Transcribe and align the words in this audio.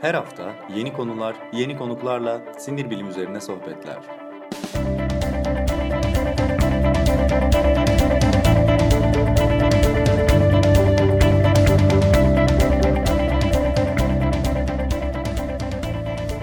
Her 0.00 0.14
hafta 0.14 0.52
yeni 0.74 0.92
konular, 0.92 1.36
yeni 1.52 1.78
konuklarla 1.78 2.40
sinir 2.58 2.90
bilim 2.90 3.08
üzerine 3.08 3.40
sohbetler. 3.40 3.98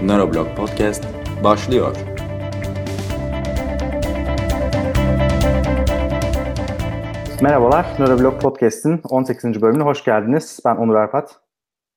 Neuroblog 0.02 0.56
Podcast 0.56 1.04
başlıyor. 1.44 1.96
Merhabalar, 7.42 7.86
Neuroblog 7.98 8.40
Podcast'in 8.40 9.00
18. 9.10 9.62
bölümüne 9.62 9.82
hoş 9.82 10.04
geldiniz. 10.04 10.60
Ben 10.64 10.76
Onur 10.76 10.94
Arpat. 10.94 11.47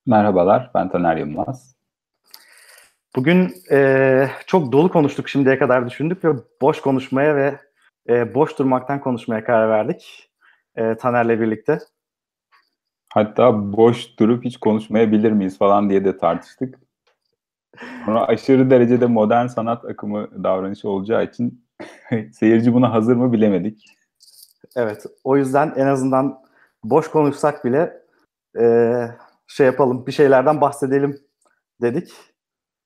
Merhabalar, 0.06 0.70
ben 0.74 0.88
Taner 0.88 1.16
Yılmaz. 1.16 1.76
Bugün 3.16 3.54
e, 3.70 4.28
çok 4.46 4.72
dolu 4.72 4.90
konuştuk 4.90 5.28
şimdiye 5.28 5.58
kadar 5.58 5.86
düşündük 5.86 6.24
ve 6.24 6.28
boş 6.60 6.80
konuşmaya 6.80 7.36
ve 7.36 7.58
e, 8.08 8.34
boş 8.34 8.58
durmaktan 8.58 9.00
konuşmaya 9.00 9.44
karar 9.44 9.68
verdik 9.68 10.30
e, 10.76 10.96
Taner'le 10.96 11.40
birlikte. 11.40 11.78
Hatta 13.08 13.72
boş 13.72 14.18
durup 14.18 14.44
hiç 14.44 14.56
konuşmayabilir 14.56 15.32
miyiz 15.32 15.58
falan 15.58 15.90
diye 15.90 16.04
de 16.04 16.18
tartıştık. 16.18 16.78
Sonra 18.04 18.26
aşırı 18.26 18.70
derecede 18.70 19.06
modern 19.06 19.46
sanat 19.46 19.84
akımı 19.84 20.44
davranışı 20.44 20.88
olacağı 20.88 21.24
için 21.24 21.64
seyirci 22.32 22.74
buna 22.74 22.92
hazır 22.92 23.16
mı 23.16 23.32
bilemedik. 23.32 23.84
Evet, 24.76 25.06
o 25.24 25.36
yüzden 25.36 25.72
en 25.76 25.86
azından 25.86 26.42
boş 26.84 27.10
konuşsak 27.10 27.64
bile 27.64 28.02
e, 28.60 28.64
şey 29.52 29.66
yapalım, 29.66 30.06
bir 30.06 30.12
şeylerden 30.12 30.60
bahsedelim 30.60 31.18
dedik 31.82 32.12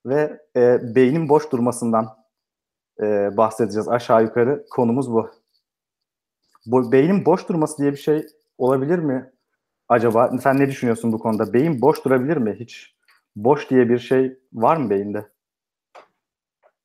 ve 0.07 0.41
e, 0.57 0.95
beynin 0.95 1.29
boş 1.29 1.53
durmasından 1.53 2.17
e, 3.01 3.37
bahsedeceğiz. 3.37 3.89
Aşağı 3.89 4.23
yukarı 4.23 4.65
konumuz 4.71 5.13
bu. 5.13 5.31
bu. 6.67 6.93
Beynin 6.93 7.25
boş 7.25 7.49
durması 7.49 7.79
diye 7.79 7.93
bir 7.93 7.97
şey 7.97 8.27
olabilir 8.59 8.99
mi 8.99 9.33
acaba? 9.89 10.39
Sen 10.43 10.59
ne 10.59 10.69
düşünüyorsun 10.69 11.13
bu 11.13 11.19
konuda? 11.19 11.53
Beyin 11.53 11.81
boş 11.81 12.05
durabilir 12.05 12.37
mi 12.37 12.57
hiç? 12.61 12.97
Boş 13.37 13.71
diye 13.71 13.89
bir 13.89 13.99
şey 13.99 14.39
var 14.53 14.77
mı 14.77 14.91
beyinde? 14.91 15.27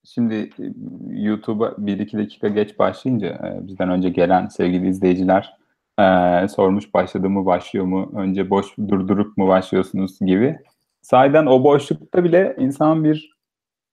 Şimdi 0.04 0.36
e, 0.36 0.64
YouTube'a 1.10 1.76
bir 1.78 2.00
iki 2.00 2.18
dakika 2.18 2.48
geç 2.48 2.80
başlayınca 2.80 3.28
e, 3.28 3.68
bizden 3.68 3.90
önce 3.90 4.10
gelen 4.10 4.48
sevgili 4.48 4.90
izleyiciler 4.90 5.61
e, 6.02 6.48
sormuş 6.48 6.94
başladı 6.94 7.30
mı 7.30 7.46
başlıyor 7.46 7.86
mu 7.86 8.12
önce 8.16 8.50
boş 8.50 8.78
durdurup 8.78 9.38
mu 9.38 9.48
başlıyorsunuz 9.48 10.20
gibi. 10.20 10.58
Sahiden 11.02 11.46
o 11.46 11.64
boşlukta 11.64 12.24
bile 12.24 12.56
insan 12.60 13.04
bir 13.04 13.32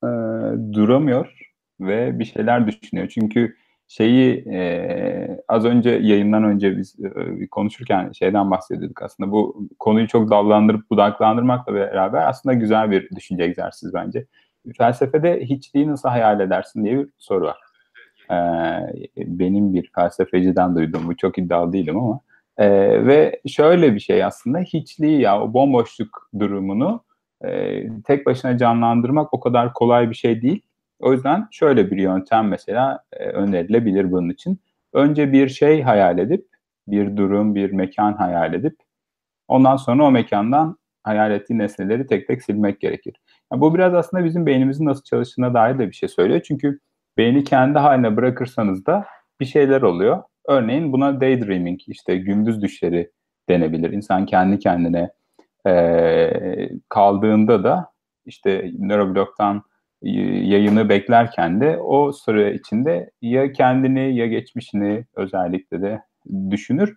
e, 0.05 0.09
duramıyor 0.73 1.39
ve 1.81 2.19
bir 2.19 2.25
şeyler 2.25 2.67
düşünüyor. 2.67 3.09
Çünkü 3.09 3.57
şeyi 3.89 4.45
e, 4.49 5.41
az 5.49 5.65
önce 5.65 5.91
yayından 5.91 6.45
önce 6.45 6.77
biz 6.77 6.97
e, 7.01 7.47
konuşurken 7.47 8.13
şeyden 8.13 8.51
bahsediyorduk 8.51 9.03
aslında 9.03 9.33
bu 9.33 9.69
konuyu 9.79 10.09
çok 10.09 10.31
dallandırıp 10.31 10.91
budaklandırmakla 10.91 11.75
beraber 11.75 12.29
aslında 12.29 12.55
güzel 12.55 12.91
bir 12.91 13.11
düşünce 13.11 13.45
egzersiz 13.45 13.95
bence. 13.95 14.27
Felsefede 14.79 15.41
hiçliği 15.41 15.89
nasıl 15.89 16.09
hayal 16.09 16.41
edersin 16.41 16.85
diye 16.85 16.99
bir 16.99 17.09
soru 17.19 17.45
var. 17.45 17.59
Ee, 18.31 18.35
benim 19.17 19.75
bir 19.75 19.91
felsefeciden 19.95 20.77
duydum. 20.77 21.03
Bu 21.07 21.17
çok 21.17 21.39
iddialı 21.39 21.73
değilim 21.73 21.97
ama. 21.99 22.21
Ee, 22.59 23.07
ve 23.07 23.41
şöyle 23.49 23.95
bir 23.95 24.01
şey 24.01 24.25
aslında 24.25 24.59
hiçliği 24.59 25.21
ya 25.21 25.41
o 25.43 25.53
bomboşluk 25.55 26.31
durumunu 26.39 27.05
e, 27.45 27.83
tek 28.03 28.27
başına 28.27 28.59
canlandırmak 28.59 29.35
o 29.35 29.41
kadar 29.41 29.73
kolay 29.75 30.11
bir 30.11 30.15
şey 30.15 30.43
değil. 30.43 30.63
O 31.01 31.13
yüzden 31.13 31.49
şöyle 31.51 31.91
bir 31.91 31.97
yöntem 31.97 32.49
mesela 32.49 33.03
e, 33.13 33.25
önerilebilir 33.25 34.13
bunun 34.13 34.29
için. 34.31 34.59
Önce 34.93 35.33
bir 35.33 35.49
şey 35.49 35.83
hayal 35.83 36.19
edip, 36.19 36.47
bir 36.89 37.17
durum, 37.17 37.55
bir 37.55 37.73
mekan 37.73 38.13
hayal 38.13 38.55
edip 38.55 38.77
ondan 39.49 39.77
sonra 39.77 40.05
o 40.05 40.11
mekandan 40.11 40.79
hayal 41.03 41.31
ettiği 41.31 41.59
nesneleri 41.59 42.07
tek 42.07 42.29
tek 42.29 42.43
silmek 42.43 42.81
gerekir. 42.81 43.15
Yani 43.53 43.61
bu 43.61 43.75
biraz 43.75 43.95
aslında 43.95 44.25
bizim 44.25 44.47
beynimizin 44.47 44.85
nasıl 44.85 45.03
çalıştığına 45.03 45.55
dair 45.55 45.79
de 45.79 45.89
bir 45.89 45.93
şey 45.93 46.09
söylüyor. 46.09 46.41
Çünkü 46.45 46.79
beyni 47.19 47.45
kendi 47.45 47.79
haline 47.79 48.17
bırakırsanız 48.17 48.87
da 48.87 49.07
bir 49.41 49.45
şeyler 49.45 49.83
oluyor. 49.83 50.23
Örneğin 50.49 50.93
buna 50.93 51.21
daydreaming, 51.21 51.81
işte 51.87 52.17
gündüz 52.17 52.63
düşleri 52.63 53.11
denebilir. 53.49 53.91
İnsan 53.91 54.27
kendi 54.27 54.59
kendine 54.59 55.11
e, 55.67 56.71
kaldığında 56.89 57.65
da 57.65 57.93
işte 58.25 58.71
nörobloktan 58.79 59.63
yayını 60.03 60.89
beklerken 60.89 61.61
de 61.61 61.79
o 61.79 62.13
süre 62.13 62.55
içinde 62.55 63.11
ya 63.23 63.53
kendini 63.53 64.17
ya 64.17 64.27
geçmişini 64.27 65.05
özellikle 65.17 65.83
de 65.83 66.03
düşünür. 66.51 66.97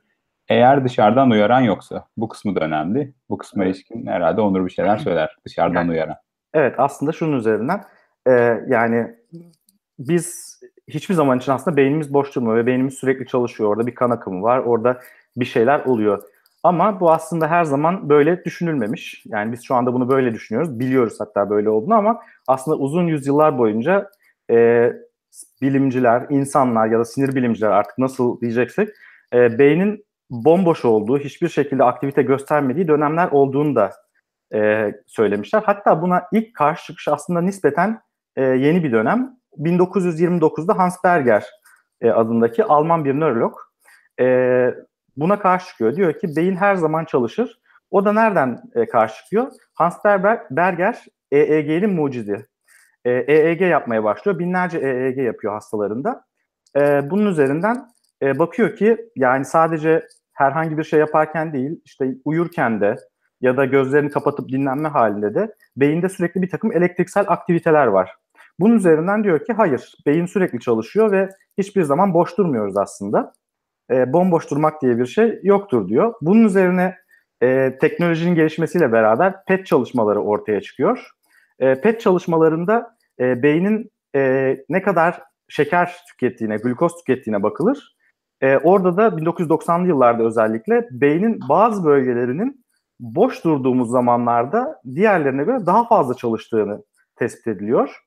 Eğer 0.49 0.85
dışarıdan 0.85 1.29
uyaran 1.29 1.61
yoksa 1.61 2.07
bu 2.17 2.27
kısmı 2.27 2.55
da 2.55 2.59
önemli. 2.59 3.13
Bu 3.29 3.37
kısma 3.37 3.65
ilişkin 3.65 4.07
herhalde 4.07 4.41
Onur 4.41 4.65
bir 4.65 4.71
şeyler 4.71 4.97
söyler 4.97 5.35
dışarıdan 5.45 5.87
uyaran. 5.87 6.15
Evet 6.53 6.75
aslında 6.77 7.11
şunun 7.11 7.37
üzerinden 7.37 7.83
e, 8.27 8.31
yani 8.67 9.15
biz 10.07 10.59
hiçbir 10.87 11.15
zaman 11.15 11.37
için 11.37 11.51
aslında 11.51 11.77
beynimiz 11.77 12.13
boş 12.13 12.35
durmuyor 12.35 12.57
ve 12.57 12.65
beynimiz 12.65 12.93
sürekli 12.93 13.27
çalışıyor. 13.27 13.69
Orada 13.69 13.87
bir 13.87 13.95
kan 13.95 14.09
akımı 14.09 14.41
var, 14.41 14.59
orada 14.59 15.01
bir 15.35 15.45
şeyler 15.45 15.79
oluyor. 15.79 16.23
Ama 16.63 16.99
bu 16.99 17.11
aslında 17.11 17.47
her 17.47 17.63
zaman 17.63 18.09
böyle 18.09 18.45
düşünülmemiş. 18.45 19.23
Yani 19.25 19.51
biz 19.51 19.63
şu 19.63 19.75
anda 19.75 19.93
bunu 19.93 20.09
böyle 20.09 20.33
düşünüyoruz. 20.33 20.79
Biliyoruz 20.79 21.15
hatta 21.19 21.49
böyle 21.49 21.69
olduğunu 21.69 21.93
ama 21.93 22.21
aslında 22.47 22.77
uzun 22.77 23.07
yüzyıllar 23.07 23.57
boyunca 23.57 24.09
e, 24.51 24.91
bilimciler, 25.61 26.25
insanlar 26.29 26.87
ya 26.87 26.99
da 26.99 27.05
sinir 27.05 27.35
bilimciler 27.35 27.69
artık 27.69 27.97
nasıl 27.97 28.41
diyeceksek 28.41 28.89
e, 29.33 29.59
beynin 29.59 30.05
bomboş 30.29 30.85
olduğu, 30.85 31.19
hiçbir 31.19 31.49
şekilde 31.49 31.83
aktivite 31.83 32.21
göstermediği 32.21 32.87
dönemler 32.87 33.31
olduğunu 33.31 33.75
da 33.75 33.91
e, 34.53 34.91
söylemişler. 35.07 35.61
Hatta 35.65 36.01
buna 36.01 36.23
ilk 36.33 36.55
karşı 36.55 36.85
çıkış 36.85 37.07
aslında 37.07 37.41
nispeten 37.41 38.01
e, 38.35 38.43
yeni 38.43 38.83
bir 38.83 38.91
dönem. 38.91 39.40
1929'da 39.57 40.77
Hans 40.77 40.95
Berger 41.03 41.45
e, 42.01 42.11
adındaki 42.11 42.63
Alman 42.63 43.05
bir 43.05 43.19
nörolog 43.19 43.55
e, 44.19 44.75
buna 45.17 45.39
karşı 45.39 45.67
çıkıyor. 45.67 45.95
Diyor 45.95 46.19
ki 46.19 46.35
beyin 46.35 46.55
her 46.55 46.75
zaman 46.75 47.05
çalışır. 47.05 47.59
O 47.91 48.05
da 48.05 48.13
nereden 48.13 48.61
e, 48.75 48.85
karşı 48.85 49.23
çıkıyor? 49.23 49.51
Hans 49.73 49.95
Berger, 50.05 50.41
Berger 50.51 51.05
EEG'nin 51.31 51.93
mucidi. 51.93 52.47
E, 53.05 53.11
EEG 53.11 53.61
yapmaya 53.61 54.03
başlıyor. 54.03 54.39
Binlerce 54.39 54.77
EEG 54.77 55.17
yapıyor 55.17 55.53
hastalarında. 55.53 56.25
E, 56.77 57.09
bunun 57.09 57.25
üzerinden 57.25 57.87
e, 58.21 58.39
bakıyor 58.39 58.75
ki 58.75 58.97
yani 59.15 59.45
sadece 59.45 60.07
herhangi 60.33 60.77
bir 60.77 60.83
şey 60.83 60.99
yaparken 60.99 61.53
değil, 61.53 61.81
işte 61.85 62.15
uyurken 62.25 62.81
de 62.81 62.95
ya 63.41 63.57
da 63.57 63.65
gözlerini 63.65 64.09
kapatıp 64.09 64.49
dinlenme 64.49 64.89
halinde 64.89 65.35
de 65.35 65.55
beyinde 65.77 66.09
sürekli 66.09 66.41
bir 66.41 66.49
takım 66.49 66.71
elektriksel 66.71 67.25
aktiviteler 67.27 67.87
var. 67.87 68.15
Bunun 68.61 68.75
üzerinden 68.75 69.23
diyor 69.23 69.45
ki 69.45 69.53
hayır, 69.53 69.93
beyin 70.05 70.25
sürekli 70.25 70.59
çalışıyor 70.59 71.11
ve 71.11 71.29
hiçbir 71.57 71.83
zaman 71.83 72.13
boş 72.13 72.37
durmuyoruz 72.37 72.77
aslında. 72.77 73.33
E, 73.91 74.13
bomboş 74.13 74.51
durmak 74.51 74.81
diye 74.81 74.97
bir 74.97 75.05
şey 75.05 75.39
yoktur 75.43 75.87
diyor. 75.87 76.13
Bunun 76.21 76.43
üzerine 76.43 76.95
e, 77.43 77.77
teknolojinin 77.81 78.35
gelişmesiyle 78.35 78.91
beraber 78.91 79.45
PET 79.45 79.65
çalışmaları 79.65 80.21
ortaya 80.21 80.61
çıkıyor. 80.61 81.09
E, 81.59 81.81
PET 81.81 82.01
çalışmalarında 82.01 82.95
e, 83.19 83.43
beynin 83.43 83.91
e, 84.15 84.57
ne 84.69 84.81
kadar 84.81 85.21
şeker 85.49 85.97
tükettiğine, 86.07 86.57
glukoz 86.57 86.95
tükettiğine 86.97 87.43
bakılır. 87.43 87.95
E, 88.41 88.57
orada 88.57 88.97
da 88.97 89.07
1990'lı 89.07 89.87
yıllarda 89.87 90.23
özellikle 90.23 90.87
beynin 90.91 91.39
bazı 91.49 91.85
bölgelerinin 91.85 92.65
boş 92.99 93.43
durduğumuz 93.43 93.89
zamanlarda 93.89 94.81
diğerlerine 94.95 95.43
göre 95.43 95.65
daha 95.65 95.87
fazla 95.87 96.13
çalıştığını 96.13 96.83
tespit 97.15 97.47
ediliyor. 97.47 98.01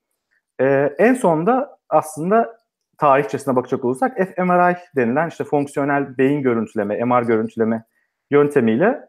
E, 0.61 0.95
en 0.99 1.15
sonunda 1.15 1.79
aslında 1.89 2.57
tarihçesine 2.99 3.57
bakacak 3.57 3.85
olursak 3.85 4.17
fMRI 4.17 4.77
denilen 4.97 5.29
işte 5.29 5.45
fonksiyonel 5.45 6.19
beyin 6.19 6.43
görüntüleme, 6.43 7.05
MR 7.05 7.23
görüntüleme 7.23 7.85
yöntemiyle 8.31 9.09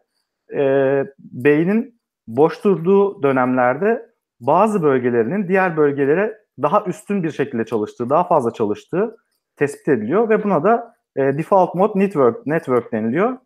e, 0.54 1.04
beynin 1.18 2.00
boş 2.26 2.64
durduğu 2.64 3.22
dönemlerde 3.22 4.06
bazı 4.40 4.82
bölgelerinin 4.82 5.48
diğer 5.48 5.76
bölgelere 5.76 6.38
daha 6.62 6.84
üstün 6.84 7.22
bir 7.22 7.30
şekilde 7.30 7.64
çalıştığı, 7.64 8.10
daha 8.10 8.24
fazla 8.24 8.52
çalıştığı 8.52 9.16
tespit 9.56 9.88
ediliyor 9.88 10.28
ve 10.28 10.44
buna 10.44 10.64
da 10.64 10.94
e, 11.16 11.22
default 11.22 11.74
mode 11.74 11.98
network 11.98 12.46
network 12.46 12.92
deniliyor. 12.92 13.38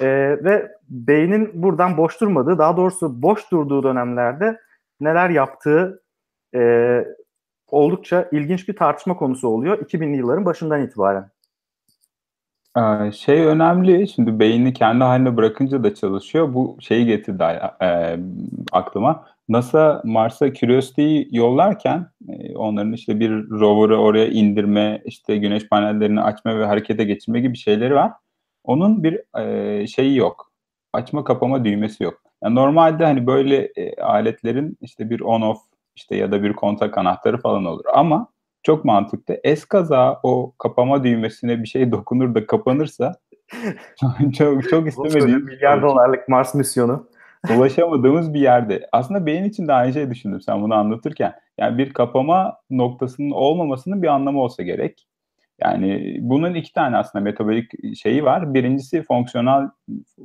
E, 0.00 0.06
ve 0.44 0.72
beynin 0.88 1.62
buradan 1.62 1.96
boş 1.96 2.20
durmadığı, 2.20 2.58
daha 2.58 2.76
doğrusu 2.76 3.22
boş 3.22 3.50
durduğu 3.50 3.82
dönemlerde 3.82 4.60
neler 5.00 5.30
yaptığı 5.30 6.02
e, 6.54 6.60
oldukça 7.68 8.28
ilginç 8.32 8.68
bir 8.68 8.76
tartışma 8.76 9.16
konusu 9.16 9.48
oluyor 9.48 9.78
2000'li 9.78 10.16
yılların 10.16 10.44
başından 10.44 10.82
itibaren. 10.82 11.30
Şey 13.12 13.46
önemli, 13.46 14.08
şimdi 14.08 14.38
beyni 14.38 14.72
kendi 14.72 15.04
haline 15.04 15.36
bırakınca 15.36 15.84
da 15.84 15.94
çalışıyor. 15.94 16.54
Bu 16.54 16.76
şeyi 16.80 17.06
getirdi 17.06 17.42
e, 17.82 18.18
aklıma. 18.72 19.26
NASA 19.48 20.02
Mars'a 20.04 20.54
Curiosity'yi 20.54 21.28
yollarken 21.30 22.06
e, 22.28 22.56
onların 22.56 22.92
işte 22.92 23.20
bir 23.20 23.30
rover'ı 23.50 23.98
oraya 23.98 24.26
indirme, 24.26 25.02
işte 25.04 25.36
güneş 25.36 25.68
panellerini 25.68 26.20
açma 26.20 26.58
ve 26.58 26.66
harekete 26.66 27.04
geçirme 27.04 27.40
gibi 27.40 27.56
şeyleri 27.56 27.94
var. 27.94 28.12
Onun 28.64 29.02
bir 29.02 29.38
e, 29.38 29.86
şeyi 29.86 30.16
yok. 30.16 30.52
Açma 30.92 31.24
kapama 31.24 31.64
düğmesi 31.64 32.04
yok. 32.04 32.22
Yani 32.42 32.54
normalde 32.54 33.04
hani 33.04 33.26
böyle 33.26 33.72
aletlerin 34.02 34.78
işte 34.80 35.10
bir 35.10 35.20
on 35.20 35.40
off 35.40 35.58
işte 35.98 36.16
ya 36.16 36.32
da 36.32 36.42
bir 36.42 36.52
kontak 36.52 36.98
anahtarı 36.98 37.38
falan 37.38 37.64
olur. 37.64 37.84
Ama 37.94 38.28
çok 38.62 38.84
mantıklı. 38.84 39.40
Eskaza 39.44 40.20
o 40.22 40.52
kapama 40.58 41.04
düğmesine 41.04 41.62
bir 41.62 41.68
şey 41.68 41.92
dokunur 41.92 42.34
da 42.34 42.46
kapanırsa 42.46 43.14
çok 44.38 44.68
çok 44.70 44.88
istemediğim 44.88 45.44
milyar 45.44 45.82
dolarlık 45.82 46.28
Mars 46.28 46.54
misyonu 46.54 47.08
ulaşamadığımız 47.56 48.34
bir 48.34 48.40
yerde. 48.40 48.88
Aslında 48.92 49.26
beyin 49.26 49.44
için 49.44 49.68
de 49.68 49.72
aynı 49.72 49.92
şey 49.92 50.10
düşündüm 50.10 50.40
sen 50.40 50.62
bunu 50.62 50.74
anlatırken. 50.74 51.34
Yani 51.58 51.78
bir 51.78 51.92
kapama 51.92 52.56
noktasının 52.70 53.30
olmamasının 53.30 54.02
bir 54.02 54.08
anlamı 54.08 54.42
olsa 54.42 54.62
gerek. 54.62 55.06
Yani 55.60 56.18
bunun 56.20 56.54
iki 56.54 56.72
tane 56.72 56.96
aslında 56.96 57.22
metabolik 57.22 57.96
şeyi 57.96 58.24
var. 58.24 58.54
Birincisi 58.54 59.02
fonksiyonel 59.02 59.68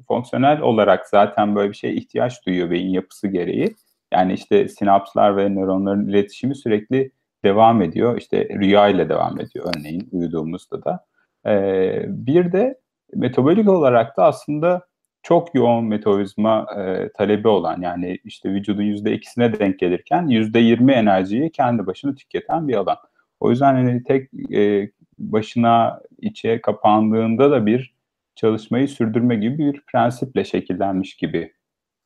fonksiyonel 0.08 0.62
olarak 0.62 1.08
zaten 1.08 1.56
böyle 1.56 1.70
bir 1.70 1.78
şeye 1.78 1.94
ihtiyaç 1.94 2.46
duyuyor 2.46 2.72
beyin 2.72 2.90
yapısı 2.90 3.28
gereği. 3.28 3.76
Yani 4.14 4.34
işte 4.34 4.68
sinapslar 4.68 5.38
ve 5.38 5.50
nöronların 5.50 6.08
iletişimi 6.08 6.56
sürekli 6.56 7.12
devam 7.44 7.82
ediyor. 7.82 8.18
İşte 8.18 8.50
rüya 8.50 8.88
ile 8.88 9.10
devam 9.10 9.40
ediyor 9.40 9.74
örneğin 9.78 10.10
uyuduğumuzda 10.12 10.84
da. 10.84 11.06
Ee, 11.48 12.06
bir 12.08 12.52
de 12.52 12.80
metabolik 13.16 13.70
olarak 13.70 14.18
da 14.18 14.24
aslında 14.26 14.88
çok 15.24 15.56
yoğun 15.56 15.86
metabolizma 15.86 16.68
e, 16.78 17.10
talebi 17.14 17.48
olan 17.48 17.82
yani 17.82 18.20
işte 18.24 18.50
vücudun 18.50 18.84
yüzde 18.84 19.14
ikisine 19.14 19.60
denk 19.60 19.80
gelirken 19.80 20.28
yüzde 20.28 20.60
yirmi 20.60 20.92
enerjiyi 20.92 21.52
kendi 21.52 21.86
başına 21.88 22.16
tüketen 22.16 22.68
bir 22.68 22.76
alan. 22.76 22.98
O 23.40 23.50
yüzden 23.50 23.74
hani 23.74 24.04
tek 24.04 24.30
e, 24.54 24.92
başına 25.20 26.02
içe 26.22 26.62
kapandığında 26.62 27.52
da 27.52 27.66
bir 27.66 27.94
çalışmayı 28.36 28.88
sürdürme 28.88 29.36
gibi 29.36 29.58
bir 29.58 29.82
prensiple 29.82 30.44
şekillenmiş 30.46 31.16
gibi 31.16 31.54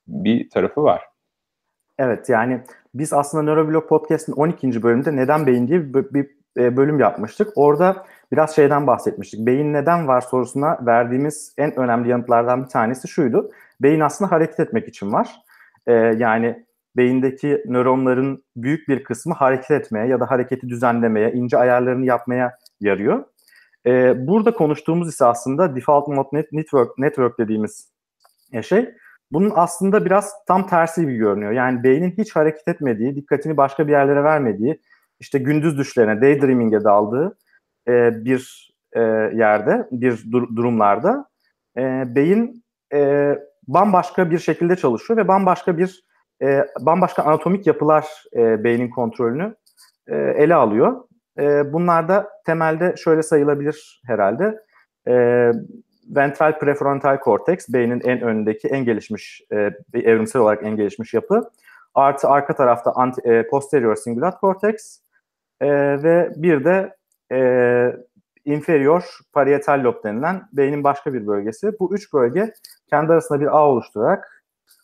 bir 0.08 0.50
tarafı 0.50 0.84
var. 0.84 1.02
Evet 2.00 2.30
yani 2.30 2.62
biz 2.94 3.14
aslında 3.14 3.44
Neuroblog 3.44 3.90
Podcast'ın 3.90 4.34
12. 4.34 4.84
bölümünde 4.84 5.16
neden 5.16 5.48
beyin 5.48 5.68
diye 5.68 5.94
bir, 5.94 6.14
bir 6.14 6.30
e, 6.58 6.78
bölüm 6.78 7.00
yapmıştık. 7.00 7.48
Orada 7.56 8.06
biraz 8.32 8.56
şeyden 8.56 8.88
bahsetmiştik. 8.88 9.46
Beyin 9.46 9.74
neden 9.74 10.08
var 10.08 10.22
sorusuna 10.22 10.86
verdiğimiz 10.86 11.54
en 11.58 11.76
önemli 11.76 12.10
yanıtlardan 12.10 12.64
bir 12.64 12.70
tanesi 12.70 13.08
şuydu. 13.08 13.52
Beyin 13.82 14.00
aslında 14.00 14.32
hareket 14.32 14.60
etmek 14.60 14.88
için 14.88 15.14
var. 15.14 15.36
Ee, 15.88 15.94
yani 15.94 16.66
beyindeki 16.98 17.64
nöronların 17.66 18.44
büyük 18.56 18.88
bir 18.88 19.04
kısmı 19.04 19.34
hareket 19.34 19.72
etmeye 19.72 20.08
ya 20.08 20.20
da 20.20 20.32
hareketi 20.32 20.70
düzenlemeye, 20.70 21.32
ince 21.32 21.58
ayarlarını 21.58 22.06
yapmaya 22.06 22.58
yarıyor. 22.80 23.24
Ee, 23.86 24.28
burada 24.28 24.54
konuştuğumuz 24.54 25.10
ise 25.10 25.26
aslında 25.26 25.76
default 25.76 26.08
mode 26.08 26.46
network, 26.52 26.98
network 26.98 27.40
dediğimiz 27.40 27.92
şey. 28.62 28.90
Bunun 29.32 29.52
aslında 29.56 30.06
biraz 30.06 30.34
tam 30.48 30.68
tersi 30.68 31.02
gibi 31.02 31.16
görünüyor. 31.16 31.52
Yani 31.52 31.84
beynin 31.84 32.12
hiç 32.18 32.36
hareket 32.36 32.68
etmediği, 32.68 33.16
dikkatini 33.16 33.58
başka 33.58 33.88
bir 33.88 33.92
yerlere 33.92 34.24
vermediği, 34.24 34.82
işte 35.20 35.40
gündüz 35.40 35.78
düşlerine, 35.78 36.22
daydreaming'e 36.22 36.84
daldığı 36.84 37.38
e, 37.88 38.26
bir 38.26 38.74
e, 38.94 39.02
yerde, 39.34 39.88
bir 39.92 40.32
dur- 40.32 40.56
durumlarda 40.56 41.30
e, 41.78 42.04
beyin 42.16 42.64
e, 42.94 43.34
bambaşka 43.68 44.32
bir 44.32 44.40
şekilde 44.40 44.76
çalışıyor 44.76 45.18
ve 45.18 45.28
bambaşka 45.28 45.78
bir 45.78 46.04
e, 46.42 46.68
bambaşka 46.82 47.24
anatomik 47.24 47.68
yapılar 47.68 48.06
e, 48.36 48.64
beynin 48.64 48.90
kontrolünü 48.90 49.56
e, 50.08 50.16
ele 50.16 50.56
alıyor. 50.56 51.04
E, 51.40 51.74
bunlar 51.74 52.10
da 52.10 52.30
temelde 52.46 52.96
şöyle 52.98 53.24
sayılabilir 53.24 54.02
herhalde. 54.06 54.60
E, 55.08 55.52
ventral 56.08 56.60
prefrontal 56.60 57.20
korteks 57.20 57.70
beynin 57.70 58.02
en 58.02 58.22
önündeki 58.22 58.68
en 58.68 58.86
gelişmiş 58.86 59.42
e, 59.52 59.72
evrimsel 59.94 60.42
olarak 60.42 60.64
en 60.64 60.76
gelişmiş 60.76 61.14
yapı. 61.14 61.50
Artı 61.94 62.28
arka 62.28 62.56
tarafta 62.56 62.92
anti, 62.92 63.22
e, 63.22 63.48
posterior 63.48 63.96
singulat 63.96 64.40
korteks 64.40 65.00
e, 65.62 65.68
ve 66.04 66.32
bir 66.36 66.66
de 66.66 66.96
e, 67.32 67.40
inferior 68.46 69.20
parietal 69.34 69.84
lob 69.84 70.04
denilen 70.04 70.50
beynin 70.54 70.84
başka 70.84 71.14
bir 71.14 71.28
bölgesi. 71.28 71.72
Bu 71.80 71.96
üç 71.96 72.14
bölge 72.14 72.54
kendi 72.90 73.12
arasında 73.14 73.40
bir 73.40 73.58
ağ 73.58 73.68
oluşturarak 73.68 74.44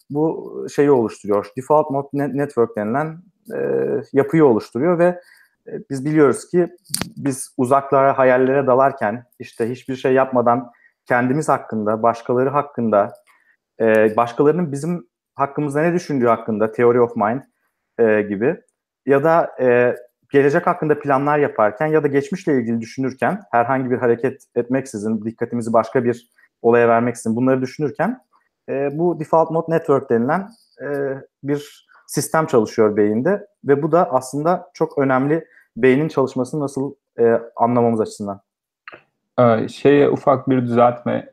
bu 0.10 0.68
şeyi 0.76 0.92
oluşturuyor. 0.92 1.48
Default 1.58 1.90
mode 1.90 2.38
network 2.38 2.76
denilen 2.78 3.18
e, 3.56 3.60
yapıyı 4.14 4.46
oluşturuyor 4.46 5.00
ve 5.00 5.22
e, 5.68 5.72
biz 5.90 6.06
biliyoruz 6.06 6.50
ki 6.50 6.68
biz 7.18 7.54
uzaklara, 7.58 8.18
hayallere 8.18 8.68
dalarken 8.68 9.26
işte 9.40 9.70
hiçbir 9.70 9.96
şey 9.96 10.14
yapmadan 10.14 10.72
kendimiz 11.06 11.50
hakkında, 11.50 12.04
başkaları 12.04 12.50
hakkında, 12.50 13.14
e, 13.80 14.16
başkalarının 14.16 14.72
bizim 14.72 15.08
hakkımızda 15.36 15.82
ne 15.82 15.94
düşündüğü 15.94 16.28
hakkında, 16.28 16.72
theory 16.72 17.02
of 17.02 17.16
mind 17.16 17.42
e, 18.00 18.22
gibi 18.22 18.62
ya 19.06 19.24
da 19.24 19.52
e, 19.60 19.96
gelecek 20.32 20.68
hakkında 20.68 21.00
planlar 21.00 21.40
yaparken 21.40 21.88
ya 21.88 22.04
da 22.04 22.08
geçmişle 22.08 22.58
ilgili 22.58 22.82
düşünürken 22.82 23.42
herhangi 23.52 23.92
bir 23.92 23.98
hareket 23.98 24.44
etmeksizin, 24.56 25.26
dikkatimizi 25.26 25.74
başka 25.74 26.04
bir 26.04 26.30
olaya 26.62 26.88
vermeksizin 26.88 27.36
bunları 27.36 27.62
düşünürken 27.62 28.20
e, 28.70 28.90
bu 28.94 29.20
default 29.20 29.52
mode 29.52 29.76
network 29.76 30.10
denilen 30.10 30.50
e, 30.82 30.88
bir 31.44 31.88
sistem 32.08 32.46
çalışıyor 32.46 32.98
beyinde 32.98 33.48
ve 33.66 33.84
bu 33.84 33.92
da 33.92 34.12
aslında 34.12 34.72
çok 34.74 34.98
önemli 34.98 35.48
beynin 35.78 36.08
çalışmasını 36.08 36.62
nasıl 36.62 36.96
e, 37.20 37.42
anlamamız 37.56 38.02
açısından. 38.02 38.42
Ee, 39.40 39.68
şeye 39.68 40.10
ufak 40.10 40.50
bir 40.50 40.62
düzeltme. 40.62 41.32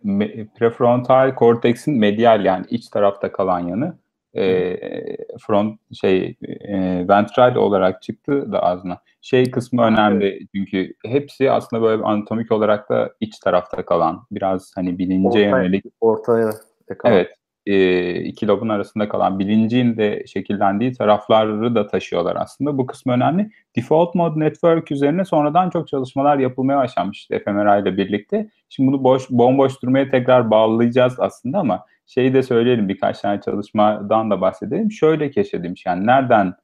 Prefrontal 0.59 1.35
korteksin 1.35 1.99
medial 1.99 2.45
yani 2.45 2.67
iç 2.71 2.89
tarafta 2.89 3.33
kalan 3.33 3.61
yanı 3.61 3.99
e, 4.35 4.77
front 5.41 5.81
şey 6.01 6.37
e, 6.61 7.09
ventral 7.09 7.55
olarak 7.55 8.03
çıktı 8.03 8.53
da 8.53 8.63
ağzına. 8.63 8.99
Şey 9.21 9.51
kısmı 9.51 9.83
önemli 9.83 10.47
çünkü 10.55 10.95
hepsi 11.07 11.51
aslında 11.51 11.83
böyle 11.83 12.03
anatomisik 12.03 12.53
olarak 12.53 12.91
da 12.91 13.11
iç 13.21 13.39
tarafta 13.39 13.85
kalan 13.85 14.27
biraz 14.31 14.73
hani 14.75 14.99
bilince 14.99 15.29
Ortaya, 15.29 15.51
yönelik 15.51 15.85
ortaya 16.01 16.51
kalan. 16.99 17.15
Evet 17.15 17.40
e, 17.67 18.15
iki 18.15 18.47
lobun 18.47 18.69
arasında 18.69 19.09
kalan 19.09 19.39
bilincin 19.39 19.97
de 19.97 20.25
şekillendiği 20.27 20.93
tarafları 20.93 21.75
da 21.75 21.87
taşıyorlar 21.87 22.37
aslında. 22.37 22.79
Bu 22.79 22.87
kısmı 22.87 23.13
önemli. 23.13 23.51
Default 23.77 24.15
Mode 24.15 24.41
Network 24.41 24.93
üzerine 24.93 25.25
sonradan 25.25 25.71
çok 25.71 25.89
çalışmalar 25.89 26.39
yapılmaya 26.39 26.79
başlanmış 26.79 27.29
fMRI 27.45 27.83
ile 27.83 27.97
birlikte. 27.97 28.49
Şimdi 28.69 28.93
bunu 28.93 29.05
boş 29.05 29.31
bomboş 29.31 29.83
durmaya 29.83 30.11
tekrar 30.11 30.51
bağlayacağız 30.51 31.21
aslında 31.21 31.59
ama 31.59 31.85
şeyi 32.07 32.35
de 32.35 32.43
söyleyelim 32.43 32.89
birkaç 32.89 33.21
tane 33.21 33.41
çalışmadan 33.41 34.31
da 34.31 34.41
bahsedelim. 34.41 34.93
Şöyle 34.93 35.31
keşfedilmiş 35.31 35.87
yani 35.87 36.07
nereden 36.07 36.55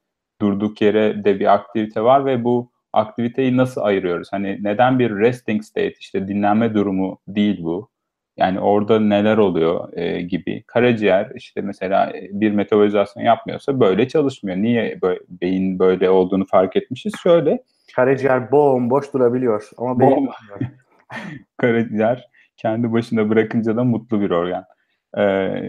durduk 0.41 0.83
yere 0.83 1.25
de 1.25 1.41
bir 1.41 1.55
aktivite 1.55 2.03
var 2.03 2.25
ve 2.27 2.45
bu 2.45 2.71
aktiviteyi 2.93 3.57
nasıl 3.57 3.81
ayırıyoruz? 3.81 4.29
Hani 4.33 4.59
neden 4.63 4.99
bir 4.99 5.11
resting 5.11 5.63
state 5.63 5.95
işte 6.01 6.29
dinlenme 6.29 6.75
durumu 6.75 7.19
değil 7.29 7.65
bu? 7.65 7.91
Yani 8.37 8.61
orada 8.61 9.01
neler 9.01 9.37
oluyor 9.37 9.97
e, 9.97 10.23
gibi. 10.23 10.63
Karaciğer 10.67 11.33
işte 11.35 11.61
mesela 11.61 12.11
e, 12.11 12.29
bir 12.33 12.51
metabolizasyon 12.51 13.23
yapmıyorsa 13.23 13.81
böyle 13.81 14.09
çalışmıyor. 14.09 14.57
Niye 14.57 14.99
böyle, 15.03 15.21
beyin 15.29 15.79
böyle 15.79 16.11
olduğunu 16.11 16.47
fark 16.47 16.77
etmişiz? 16.77 17.13
Şöyle. 17.23 17.63
Karaciğer 17.97 18.53
bomboş 18.53 19.13
durabiliyor 19.15 19.71
ama 19.79 20.01
beyin 20.01 20.29
Karaciğer 21.57 22.29
kendi 22.57 22.93
başına 22.93 23.29
bırakınca 23.29 23.77
da 23.77 23.85
mutlu 23.85 24.21
bir 24.21 24.31
organ. 24.31 24.65
Ee, 25.19 25.63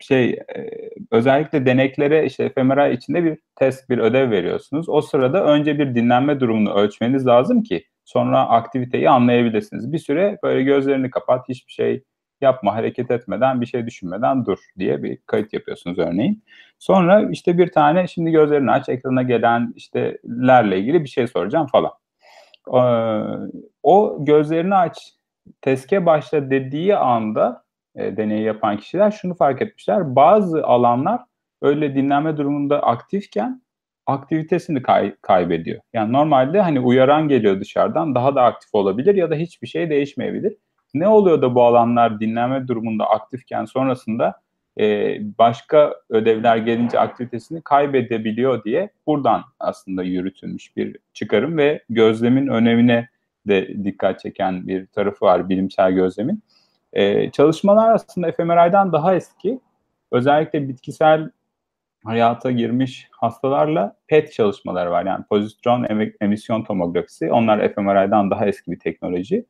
şey 0.00 0.30
e, 0.30 0.70
özellikle 1.10 1.66
deneklere 1.66 2.26
işte 2.26 2.48
fMRI 2.48 2.94
içinde 2.94 3.24
bir 3.24 3.38
test 3.56 3.90
bir 3.90 3.98
ödev 3.98 4.30
veriyorsunuz. 4.30 4.88
O 4.88 5.00
sırada 5.00 5.44
önce 5.44 5.78
bir 5.78 5.94
dinlenme 5.94 6.40
durumunu 6.40 6.74
ölçmeniz 6.74 7.26
lazım 7.26 7.62
ki 7.62 7.84
sonra 8.04 8.48
aktiviteyi 8.48 9.10
anlayabilirsiniz. 9.10 9.92
Bir 9.92 9.98
süre 9.98 10.38
böyle 10.42 10.62
gözlerini 10.62 11.10
kapat, 11.10 11.48
hiçbir 11.48 11.72
şey 11.72 12.04
yapma, 12.40 12.74
hareket 12.74 13.10
etmeden, 13.10 13.60
bir 13.60 13.66
şey 13.66 13.86
düşünmeden 13.86 14.46
dur 14.46 14.58
diye 14.78 15.02
bir 15.02 15.18
kayıt 15.26 15.52
yapıyorsunuz 15.52 15.98
örneğin. 15.98 16.44
Sonra 16.78 17.28
işte 17.30 17.58
bir 17.58 17.72
tane 17.72 18.06
şimdi 18.06 18.30
gözlerini 18.30 18.70
aç, 18.70 18.88
ekrana 18.88 19.22
gelen 19.22 19.72
iştelerle 19.76 20.78
ilgili 20.78 21.04
bir 21.04 21.08
şey 21.08 21.26
soracağım 21.26 21.66
falan. 21.66 21.92
O 23.82 24.24
gözlerini 24.24 24.74
aç, 24.74 25.12
teske 25.60 26.06
başla 26.06 26.50
dediği 26.50 26.96
anda 26.96 27.64
e, 27.96 28.16
deneyi 28.16 28.42
yapan 28.42 28.76
kişiler 28.76 29.10
şunu 29.10 29.34
fark 29.34 29.62
etmişler. 29.62 30.16
Bazı 30.16 30.64
alanlar 30.64 31.20
öyle 31.62 31.94
dinlenme 31.94 32.36
durumunda 32.36 32.82
aktifken 32.82 33.62
aktivitesini 34.10 34.82
kay- 34.82 35.14
kaybediyor. 35.22 35.80
Yani 35.92 36.12
normalde 36.12 36.60
hani 36.60 36.80
uyaran 36.80 37.28
geliyor 37.28 37.60
dışarıdan 37.60 38.14
daha 38.14 38.34
da 38.34 38.42
aktif 38.42 38.74
olabilir 38.74 39.14
ya 39.14 39.30
da 39.30 39.34
hiçbir 39.34 39.66
şey 39.66 39.90
değişmeyebilir. 39.90 40.56
Ne 40.94 41.08
oluyor 41.08 41.42
da 41.42 41.54
bu 41.54 41.62
alanlar 41.62 42.20
dinlenme 42.20 42.68
durumunda 42.68 43.10
aktifken 43.10 43.64
sonrasında 43.64 44.40
e, 44.80 45.18
başka 45.38 45.94
ödevler 46.10 46.56
gelince 46.56 46.98
aktivitesini 46.98 47.62
kaybedebiliyor 47.62 48.64
diye 48.64 48.90
buradan 49.06 49.42
aslında 49.60 50.02
yürütülmüş 50.02 50.76
bir 50.76 50.96
çıkarım 51.12 51.58
ve 51.58 51.82
gözlemin 51.90 52.46
önemine 52.46 53.08
de 53.48 53.84
dikkat 53.84 54.20
çeken 54.20 54.68
bir 54.68 54.86
tarafı 54.86 55.24
var 55.24 55.48
bilimsel 55.48 55.92
gözlemin. 55.92 56.42
E, 56.92 57.30
çalışmalar 57.30 57.94
aslında 57.94 58.32
fMRI'den 58.32 58.92
daha 58.92 59.14
eski. 59.14 59.60
Özellikle 60.12 60.68
bitkisel 60.68 61.30
hayata 62.04 62.50
girmiş 62.50 63.08
hastalarla 63.10 63.96
PET 64.08 64.32
çalışmaları 64.32 64.90
var. 64.90 65.06
Yani 65.06 65.24
pozitron 65.24 65.86
emisyon 66.20 66.64
tomografisi. 66.64 67.32
Onlar 67.32 67.74
fMRI'den 67.74 68.30
daha 68.30 68.46
eski 68.46 68.70
bir 68.70 68.78
teknoloji. 68.78 69.44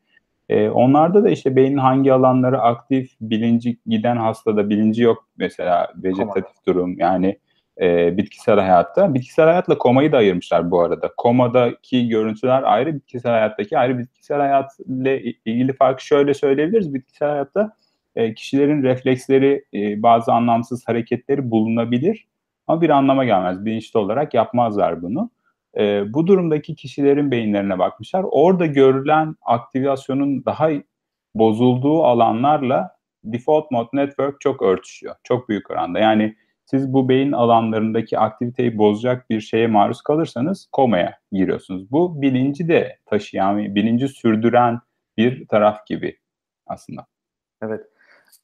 Ee, 0.49 0.69
onlarda 0.69 1.25
da 1.25 1.30
işte 1.30 1.57
beynin 1.57 1.76
hangi 1.76 2.12
alanları 2.12 2.61
aktif, 2.61 3.11
bilinci 3.21 3.78
giden 3.87 4.16
hastada 4.16 4.71
bilinci 4.71 5.02
yok 5.02 5.28
mesela 5.37 5.92
vejetatif 5.97 6.66
durum 6.66 6.99
yani 6.99 7.38
e, 7.80 8.16
bitkisel 8.16 8.61
hayatta. 8.61 9.14
Bitkisel 9.14 9.47
hayatla 9.47 9.78
komayı 9.78 10.12
da 10.12 10.16
ayırmışlar 10.16 10.71
bu 10.71 10.80
arada. 10.80 11.11
Komadaki 11.16 12.09
görüntüler 12.09 12.62
ayrı, 12.62 12.95
bitkisel 12.95 13.33
hayattaki 13.33 13.78
ayrı. 13.78 13.99
Bitkisel 13.99 14.38
hayat 14.38 14.73
ile 14.88 15.23
ilgili 15.23 15.73
farkı 15.73 16.07
şöyle 16.07 16.35
söyleyebiliriz. 16.35 16.95
Bitkisel 16.95 17.28
hayatta 17.28 17.73
e, 18.16 18.35
kişilerin 18.35 18.83
refleksleri, 18.83 19.64
e, 19.75 20.02
bazı 20.02 20.33
anlamsız 20.33 20.88
hareketleri 20.88 21.50
bulunabilir 21.50 22.26
ama 22.71 22.81
bir 22.81 22.91
anlama 22.91 23.25
gelmez. 23.25 23.65
Bilinçli 23.65 23.99
olarak 23.99 24.35
yapmazlar 24.35 25.03
bunu. 25.03 25.31
E, 25.77 26.12
bu 26.12 26.27
durumdaki 26.27 26.75
kişilerin 26.75 27.31
beyinlerine 27.31 27.79
bakmışlar. 27.79 28.25
Orada 28.31 28.67
görülen 28.67 29.37
aktivasyonun 29.43 30.45
daha 30.45 30.71
bozulduğu 31.35 32.05
alanlarla 32.05 32.97
default 33.25 33.71
mode 33.71 33.89
network 33.93 34.41
çok 34.41 34.62
örtüşüyor. 34.62 35.15
Çok 35.25 35.49
büyük 35.49 35.71
oranda. 35.71 35.99
Yani 35.99 36.37
siz 36.65 36.93
bu 36.93 37.09
beyin 37.09 37.33
alanlarındaki 37.33 38.19
aktiviteyi 38.19 38.79
bozacak 38.79 39.31
bir 39.31 39.41
şeye 39.41 39.67
maruz 39.67 40.03
kalırsanız 40.03 40.69
komaya 40.73 41.19
giriyorsunuz. 41.33 41.91
Bu 41.91 42.23
bilinci 42.23 42.69
de 42.69 42.99
taşıyan, 43.07 43.75
bilinci 43.75 44.09
sürdüren 44.09 44.81
bir 45.17 45.47
taraf 45.47 45.87
gibi 45.87 46.19
aslında. 46.67 47.07
Evet. 47.62 47.81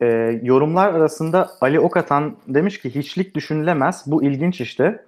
E, 0.03 0.07
yorumlar 0.43 0.95
arasında 0.95 1.51
Ali 1.61 1.81
Okatan 1.81 2.37
demiş 2.49 2.81
ki 2.81 2.95
hiçlik 2.95 3.35
düşünülemez. 3.35 4.03
Bu 4.07 4.25
ilginç 4.25 4.61
işte. 4.61 5.05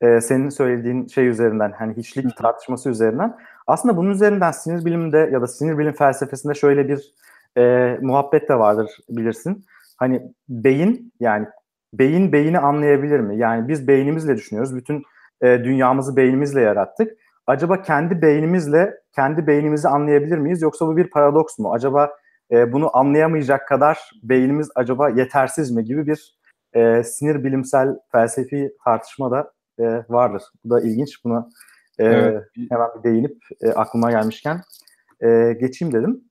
E, 0.00 0.20
senin 0.20 0.48
söylediğin 0.48 1.06
şey 1.06 1.26
üzerinden 1.26 1.72
hani 1.78 1.96
hiçlik 1.96 2.24
Hı. 2.24 2.34
tartışması 2.42 2.90
üzerinden. 2.90 3.36
Aslında 3.66 3.96
bunun 3.96 4.10
üzerinden 4.10 4.50
sinir 4.50 4.84
biliminde 4.84 5.18
ya 5.32 5.42
da 5.42 5.46
sinir 5.46 5.78
bilim 5.78 5.92
felsefesinde 5.92 6.54
şöyle 6.54 6.88
bir 6.88 7.14
e, 7.58 7.96
muhabbet 8.02 8.48
de 8.48 8.58
vardır 8.58 8.90
bilirsin. 9.08 9.64
Hani 9.96 10.22
beyin 10.48 11.12
yani 11.20 11.46
beyin 11.94 12.32
beyni 12.32 12.58
anlayabilir 12.58 13.20
mi? 13.20 13.38
Yani 13.38 13.68
biz 13.68 13.88
beynimizle 13.88 14.36
düşünüyoruz. 14.36 14.76
Bütün 14.76 15.02
e, 15.42 15.46
dünyamızı 15.64 16.16
beynimizle 16.16 16.60
yarattık. 16.60 17.18
Acaba 17.46 17.82
kendi 17.82 18.22
beynimizle 18.22 18.94
kendi 19.14 19.46
beynimizi 19.46 19.88
anlayabilir 19.88 20.38
miyiz? 20.38 20.62
Yoksa 20.62 20.86
bu 20.86 20.96
bir 20.96 21.10
paradoks 21.10 21.58
mu? 21.58 21.72
Acaba 21.72 22.10
e, 22.52 22.72
bunu 22.72 22.96
anlayamayacak 22.96 23.68
kadar 23.68 24.10
beynimiz 24.22 24.70
acaba 24.74 25.08
yetersiz 25.08 25.70
mi 25.70 25.84
gibi 25.84 26.06
bir 26.06 26.38
e, 26.72 27.02
sinir 27.04 27.44
bilimsel 27.44 27.96
felsefi 28.12 28.72
tartışma 28.84 29.30
da 29.30 29.52
e, 29.78 29.84
vardır. 30.08 30.42
Bu 30.64 30.70
da 30.70 30.80
ilginç. 30.80 31.24
Buna 31.24 31.48
e, 31.98 32.04
evet. 32.04 32.44
hemen 32.70 32.88
bir 32.98 33.10
değinip 33.10 33.36
e, 33.62 33.68
aklıma 33.68 34.10
gelmişken 34.10 34.60
e, 35.20 35.52
geçeyim 35.60 35.94
dedim. 35.94 36.24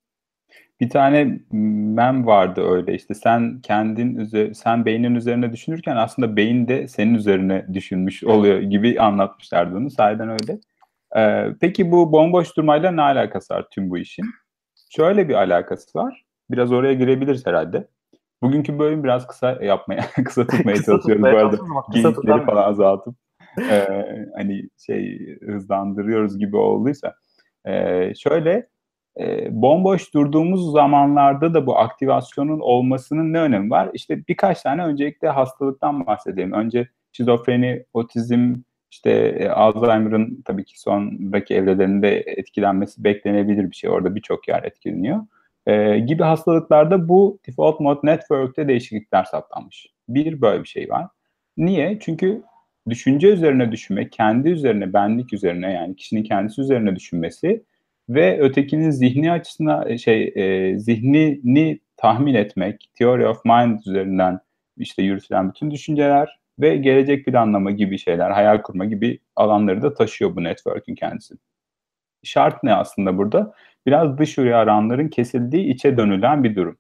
Bir 0.80 0.90
tane 0.90 1.40
mem 1.52 2.26
vardı 2.26 2.62
öyle 2.70 2.94
işte 2.94 3.14
sen 3.14 3.62
kendin 3.62 4.16
üzeri, 4.16 4.56
sen 4.56 4.86
beynin 4.86 5.16
üzerine 5.16 5.54
düşünürken 5.54 5.96
aslında 5.96 6.36
beyin 6.36 6.68
de 6.68 6.88
senin 6.88 7.14
üzerine 7.14 7.66
düşünmüş 7.74 8.24
oluyor 8.24 8.60
gibi 8.60 9.02
anlatmışlardı 9.02 9.78
onu. 9.78 9.90
Sahiden 9.92 10.30
öyle. 10.30 10.60
Ee, 11.16 11.54
peki 11.62 11.92
bu 11.92 12.12
bomboş 12.12 12.58
durmayla 12.58 12.92
ne 12.92 13.02
alakası 13.02 13.54
var 13.54 13.68
tüm 13.72 13.90
bu 13.90 13.98
işin? 13.98 14.26
Şöyle 14.90 15.30
bir 15.30 15.34
alakası 15.34 16.00
var. 16.00 16.26
Biraz 16.52 16.72
oraya 16.72 16.94
girebiliriz 16.94 17.46
herhalde. 17.46 17.88
Bugünkü 18.42 18.80
bölüm 18.80 19.04
biraz 19.04 19.28
kısa 19.28 19.52
yapmaya, 19.52 20.06
kısa 20.26 20.48
tutmaya 20.48 20.84
çalışıyoruz 20.84 21.24
bu 21.24 21.28
arada. 21.28 21.58
Geyikleri 21.94 22.46
falan 22.46 22.64
azaltıp 22.64 23.16
e, 23.72 23.88
hani 24.36 24.70
şey 24.86 25.20
hızlandırıyoruz 25.40 26.40
gibi 26.40 26.58
olduysa. 26.58 27.14
E, 27.66 28.14
şöyle 28.16 28.68
e, 29.20 29.48
bomboş 29.62 30.14
durduğumuz 30.14 30.72
zamanlarda 30.72 31.54
da 31.54 31.66
bu 31.66 31.78
aktivasyonun 31.78 32.60
olmasının 32.60 33.34
ne 33.34 33.40
önemi 33.40 33.70
var? 33.70 33.90
İşte 33.94 34.28
birkaç 34.28 34.62
tane 34.62 34.84
öncelikle 34.84 35.30
hastalıktan 35.30 36.06
bahsedeyim. 36.06 36.54
Önce 36.54 36.88
şizofreni, 37.12 37.86
otizm, 37.94 38.56
işte 38.92 39.12
e, 39.12 39.50
Alzheimer'ın 39.50 40.42
tabii 40.46 40.66
ki 40.66 40.80
sondaki 40.80 41.56
evrelerinde 41.56 42.18
etkilenmesi 42.18 43.04
beklenebilir 43.04 43.72
bir 43.72 43.76
şey. 43.76 43.90
Orada 43.90 44.16
birçok 44.16 44.48
yer 44.48 44.64
etkileniyor. 44.64 45.20
E, 45.66 46.00
gibi 46.00 46.24
hastalıklarda 46.24 47.10
bu 47.10 47.40
default 47.48 47.80
mode 47.80 48.00
network'te 48.04 48.68
değişiklikler 48.68 49.24
saptanmış. 49.24 49.88
Bir 50.10 50.42
böyle 50.42 50.64
bir 50.64 50.68
şey 50.68 50.90
var. 50.90 51.08
Niye? 51.58 51.98
Çünkü 52.02 52.44
düşünce 52.90 53.28
üzerine 53.28 53.72
düşünmek, 53.72 54.12
kendi 54.12 54.50
üzerine, 54.50 54.94
benlik 54.94 55.34
üzerine 55.34 55.74
yani 55.74 55.96
kişinin 55.96 56.24
kendisi 56.24 56.62
üzerine 56.62 56.96
düşünmesi 56.96 57.64
ve 58.10 58.40
ötekinin 58.40 58.92
zihni 58.92 59.32
açısına 59.32 59.90
e, 59.90 59.98
şey 59.98 60.34
e, 60.36 60.78
zihnini 60.80 61.80
tahmin 61.98 62.34
etmek, 62.34 62.90
theory 62.96 63.28
of 63.28 63.46
mind 63.46 63.80
üzerinden 63.80 64.40
işte 64.78 65.04
yürütülen 65.04 65.50
bütün 65.50 65.72
düşünceler 65.72 66.40
ve 66.60 66.78
gelecek 66.78 67.26
planlama 67.26 67.72
gibi 67.72 67.98
şeyler, 67.98 68.32
hayal 68.32 68.62
kurma 68.62 68.86
gibi 68.86 69.20
alanları 69.36 69.82
da 69.82 69.94
taşıyor 69.94 70.36
bu 70.36 70.44
network'ün 70.44 70.96
kendisi. 70.96 71.36
Şart 72.24 72.64
ne 72.64 72.74
aslında 72.74 73.18
burada? 73.18 73.54
Biraz 73.86 74.18
dış 74.18 74.40
uyaranların 74.40 75.08
kesildiği 75.08 75.74
içe 75.74 75.98
dönülen 75.98 76.44
bir 76.44 76.56
durum. 76.56 76.78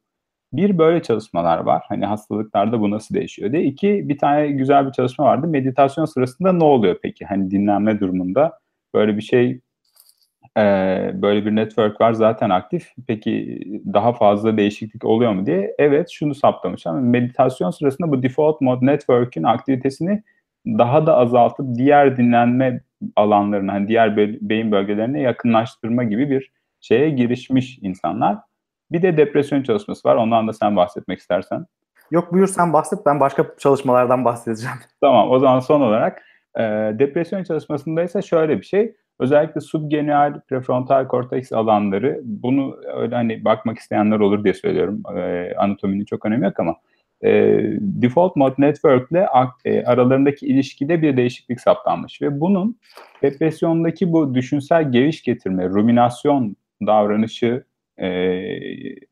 Bir 0.53 0.77
böyle 0.77 1.01
çalışmalar 1.03 1.57
var. 1.57 1.84
Hani 1.89 2.05
hastalıklarda 2.05 2.81
bu 2.81 2.91
nasıl 2.91 3.15
değişiyor 3.15 3.51
diye. 3.51 3.63
İki 3.63 4.10
bir 4.10 4.17
tane 4.17 4.48
güzel 4.48 4.88
bir 4.88 4.91
çalışma 4.91 5.25
vardı. 5.25 5.48
Meditasyon 5.48 6.05
sırasında 6.05 6.53
ne 6.53 6.63
oluyor 6.63 7.00
peki? 7.03 7.25
Hani 7.25 7.51
dinlenme 7.51 8.00
durumunda 8.00 8.60
böyle 8.93 9.17
bir 9.17 9.22
şey 9.22 9.62
böyle 11.22 11.46
bir 11.46 11.56
network 11.56 12.02
var 12.02 12.14
zaten 12.14 12.50
aktif. 12.50 12.92
Peki 13.08 13.62
daha 13.94 14.14
fazla 14.14 14.58
değişiklik 14.58 15.06
oluyor 15.06 15.32
mu 15.32 15.46
diye. 15.46 15.76
Evet 15.80 16.10
şunu 16.10 16.36
saptamış 16.36 16.88
ama 16.88 17.00
meditasyon 17.00 17.72
sırasında 17.72 18.12
bu 18.12 18.24
default 18.24 18.62
mode 18.62 18.86
network'ün 18.86 19.44
aktivitesini 19.44 20.24
daha 20.68 21.06
da 21.06 21.18
azaltıp 21.18 21.66
diğer 21.76 22.18
dinlenme 22.18 22.82
alanlarına, 23.16 23.74
hani 23.74 23.88
diğer 23.88 24.18
beyin 24.18 24.72
bölgelerine 24.72 25.22
yakınlaştırma 25.22 26.04
gibi 26.04 26.30
bir 26.30 26.52
şeye 26.82 27.10
girişmiş 27.10 27.80
insanlar. 27.82 28.38
Bir 28.92 29.02
de 29.02 29.18
depresyon 29.18 29.64
çalışması 29.64 30.10
var. 30.10 30.16
Ondan 30.16 30.48
da 30.48 30.54
sen 30.54 30.76
bahsetmek 30.76 31.20
istersen. 31.20 31.66
Yok 32.12 32.34
buyur 32.34 32.48
sen 32.48 32.74
bahset. 32.74 33.06
Ben 33.06 33.20
başka 33.20 33.46
çalışmalardan 33.58 34.26
bahsedeceğim. 34.26 34.78
Tamam 35.02 35.32
o 35.32 35.40
zaman 35.40 35.60
son 35.60 35.82
olarak 35.82 36.24
e, 36.56 36.62
depresyon 37.00 37.44
çalışmasında 37.44 38.04
ise 38.04 38.22
şöyle 38.22 38.58
bir 38.58 38.66
şey. 38.66 38.96
Özellikle 39.20 39.62
subgenual 39.62 40.42
prefrontal 40.48 41.08
korteks 41.08 41.52
alanları 41.52 42.22
bunu 42.24 42.78
öyle 42.96 43.16
hani 43.16 43.46
bakmak 43.46 43.78
isteyenler 43.78 44.20
olur 44.20 44.44
diye 44.44 44.54
söylüyorum. 44.54 45.04
E, 45.18 45.54
anatominin 45.58 46.06
çok 46.06 46.26
önemi 46.26 46.46
yok 46.46 46.60
ama 46.60 46.76
e, 47.24 47.30
default 47.80 48.36
mode 48.36 48.56
network 48.58 49.12
ile 49.12 49.28
e, 49.66 49.84
aralarındaki 49.84 50.48
ilişkide 50.48 51.02
bir 51.02 51.18
değişiklik 51.18 51.62
saptanmış 51.62 52.22
ve 52.22 52.40
bunun 52.40 52.80
depresyondaki 53.22 54.12
bu 54.12 54.36
düşünsel 54.36 54.92
geviş 54.92 55.24
getirme, 55.24 55.70
ruminasyon 55.70 56.56
davranışı 56.86 57.64
e, 57.98 58.08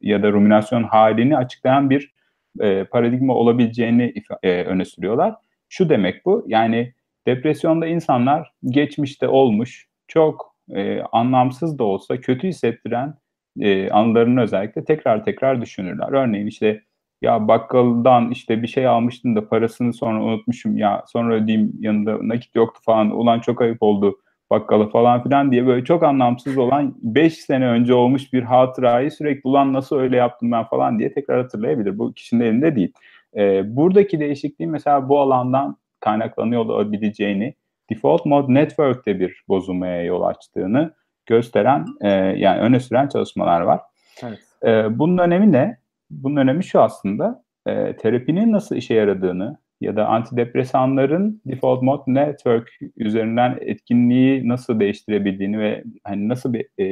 ya 0.02 0.24
da 0.24 0.32
ruminasyon 0.32 0.84
halini 0.84 1.38
açıklayan 1.38 1.90
bir 1.90 2.14
e, 2.60 2.84
paradigma 2.84 3.34
olabileceğini 3.34 4.14
e, 4.44 4.64
öne 4.64 4.86
sürüyorlar. 4.86 5.36
Şu 5.70 5.90
demek 5.90 6.26
bu, 6.26 6.46
yani 6.48 6.94
depresyonda 7.28 7.88
insanlar 7.88 8.52
geçmişte 8.66 9.28
olmuş, 9.28 9.88
çok 10.08 10.56
e, 10.70 11.02
anlamsız 11.02 11.80
da 11.80 11.84
olsa 11.84 12.22
kötü 12.22 12.48
hissettiren 12.48 13.14
e, 13.60 13.90
anılarını 13.90 14.42
özellikle 14.42 14.86
tekrar 14.86 15.26
tekrar 15.26 15.62
düşünürler. 15.62 16.12
Örneğin 16.12 16.48
işte 16.48 16.82
ya 17.22 17.48
bakkaldan 17.48 18.32
işte 18.32 18.62
bir 18.62 18.68
şey 18.68 18.88
almıştım 18.88 19.36
da 19.36 19.50
parasını 19.50 19.94
sonra 19.94 20.24
unutmuşum 20.24 20.78
ya 20.78 21.04
sonra 21.08 21.36
ödeyeyim 21.36 21.74
yanında 21.80 22.18
nakit 22.22 22.56
yoktu 22.56 22.82
falan 22.84 23.12
ulan 23.12 23.40
çok 23.40 23.62
ayıp 23.62 23.78
oldu 23.84 24.20
bakkala 24.50 24.88
falan 24.90 25.24
filan 25.24 25.52
diye 25.52 25.68
böyle 25.68 25.86
çok 25.86 26.04
anlamsız 26.04 26.58
olan 26.58 26.96
5 27.02 27.34
sene 27.34 27.68
önce 27.68 27.94
olmuş 27.94 28.34
bir 28.34 28.44
hatırayı 28.44 29.12
sürekli 29.12 29.48
ulan 29.48 29.74
nasıl 29.74 29.98
öyle 29.98 30.18
yaptım 30.18 30.52
ben 30.52 30.64
falan 30.64 31.00
diye 31.00 31.14
tekrar 31.14 31.42
hatırlayabilir. 31.42 31.98
Bu 31.98 32.14
kişinin 32.14 32.46
elinde 32.46 32.76
değil. 32.76 32.94
Ee, 33.38 33.76
buradaki 33.76 34.20
değişikliğin 34.20 34.72
mesela 34.72 35.10
bu 35.10 35.20
alandan 35.20 35.78
kaynaklanıyor 36.00 36.66
olabileceğini 36.66 37.54
default 37.90 38.26
mode 38.26 38.54
network'te 38.54 39.20
bir 39.20 39.44
bozulmaya 39.48 40.04
yol 40.04 40.22
açtığını 40.22 40.94
gösteren 41.26 41.86
e, 42.02 42.10
yani 42.12 42.60
öne 42.60 42.80
süren 42.80 43.08
çalışmalar 43.08 43.62
var. 43.62 43.82
Evet. 44.24 44.40
E, 44.64 45.00
bunun 45.00 45.18
önemi 45.18 45.52
ne? 45.52 45.78
Bunun 46.10 46.36
önemi 46.36 46.64
şu 46.64 46.82
aslında. 46.82 47.44
E, 47.68 47.96
terapinin 47.98 48.52
nasıl 48.52 48.76
işe 48.76 48.94
yaradığını 48.94 49.58
ya 49.82 49.96
da 49.96 50.08
antidepresanların 50.08 51.42
default 51.46 51.82
mode 51.82 52.04
network 52.08 52.70
üzerinden 52.98 53.58
etkinliği 53.62 54.48
nasıl 54.50 54.80
değiştirebildiğini 54.80 55.60
ve 55.60 55.84
hani 56.04 56.30
nasıl 56.30 56.54
bir 56.54 56.66
e, 56.78 56.88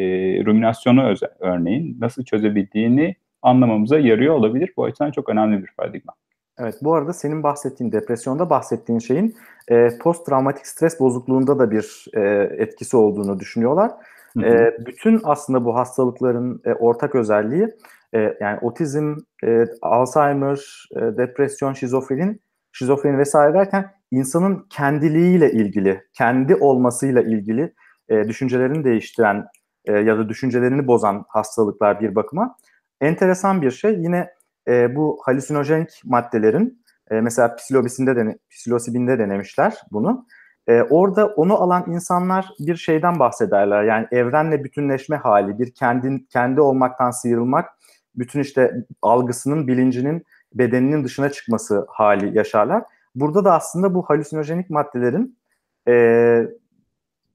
ruminasyonu 0.46 1.04
özel, 1.04 1.30
örneğin 1.40 1.98
nasıl 2.00 2.24
çözebildiğini 2.24 3.16
anlamamıza 3.42 4.00
yarıyor 4.00 4.36
olabilir. 4.36 4.74
Bu 4.78 4.84
açıdan 4.86 5.12
çok 5.12 5.30
önemli 5.30 5.64
bir 5.64 5.70
paradigma. 5.78 6.14
Evet 6.60 6.76
bu 6.82 6.96
arada 6.96 7.14
senin 7.14 7.44
bahsettiğin 7.44 7.92
depresyonda 7.92 8.50
bahsettiğin 8.50 9.00
şeyin 9.00 9.36
e, 9.68 9.98
post 9.98 10.26
travmatik 10.26 10.68
stres 10.68 11.00
bozukluğunda 11.00 11.60
da 11.60 11.72
bir 11.72 12.06
e, 12.14 12.22
etkisi 12.58 12.98
olduğunu 12.98 13.40
düşünüyorlar. 13.40 13.92
Hı 14.34 14.40
hı. 14.40 14.46
E, 14.46 14.78
bütün 14.86 15.22
aslında 15.24 15.66
bu 15.66 15.76
hastalıkların 15.76 16.62
e, 16.66 16.74
ortak 16.74 17.16
özelliği 17.16 17.68
e, 18.14 18.38
yani 18.42 18.60
otizm, 18.62 19.16
e, 19.44 19.66
Alzheimer, 19.82 20.88
e, 20.96 21.00
depresyon, 21.00 21.74
şizofrenin, 21.74 22.42
şizofreni 22.72 23.18
vesaire 23.18 23.54
derken 23.54 23.92
insanın 24.12 24.66
kendiliğiyle 24.70 25.52
ilgili, 25.52 26.04
kendi 26.14 26.56
olmasıyla 26.56 27.22
ilgili 27.22 27.74
e, 28.10 28.28
düşüncelerini 28.28 28.84
değiştiren 28.84 29.46
e, 29.86 29.92
ya 29.94 30.18
da 30.18 30.30
düşüncelerini 30.30 30.88
bozan 30.88 31.26
hastalıklar 31.28 32.02
bir 32.02 32.16
bakıma. 32.16 32.56
Enteresan 33.02 33.62
bir 33.62 33.72
şey 33.72 34.00
yine 34.00 34.30
e, 34.68 34.96
bu 34.96 35.22
halüsinojenik 35.26 36.02
maddelerin 36.06 36.84
e, 37.12 37.22
mesela 37.22 37.56
psilobisinde 37.56 38.16
dene, 38.16 38.38
psilosibinde 38.50 39.20
denemişler 39.20 39.82
bunu. 39.92 40.26
E, 40.68 40.82
orada 40.82 41.28
onu 41.28 41.62
alan 41.62 41.86
insanlar 41.88 42.48
bir 42.60 42.76
şeyden 42.76 43.20
bahsederler. 43.20 43.84
Yani 43.84 44.08
evrenle 44.12 44.64
bütünleşme 44.64 45.16
hali, 45.16 45.60
bir 45.60 45.74
kendi 45.74 46.28
kendi 46.28 46.62
olmaktan 46.62 47.12
sıyrılmak, 47.12 47.70
bütün 48.16 48.40
işte 48.40 48.74
algısının, 49.02 49.68
bilincinin 49.68 50.26
bedeninin 50.54 51.04
dışına 51.04 51.30
çıkması 51.30 51.86
hali 51.90 52.38
yaşarlar. 52.38 52.84
Burada 53.16 53.46
da 53.46 53.54
aslında 53.54 53.94
bu 53.94 54.02
halüsinojenik 54.02 54.70
maddelerin 54.70 55.40
e, 55.88 56.48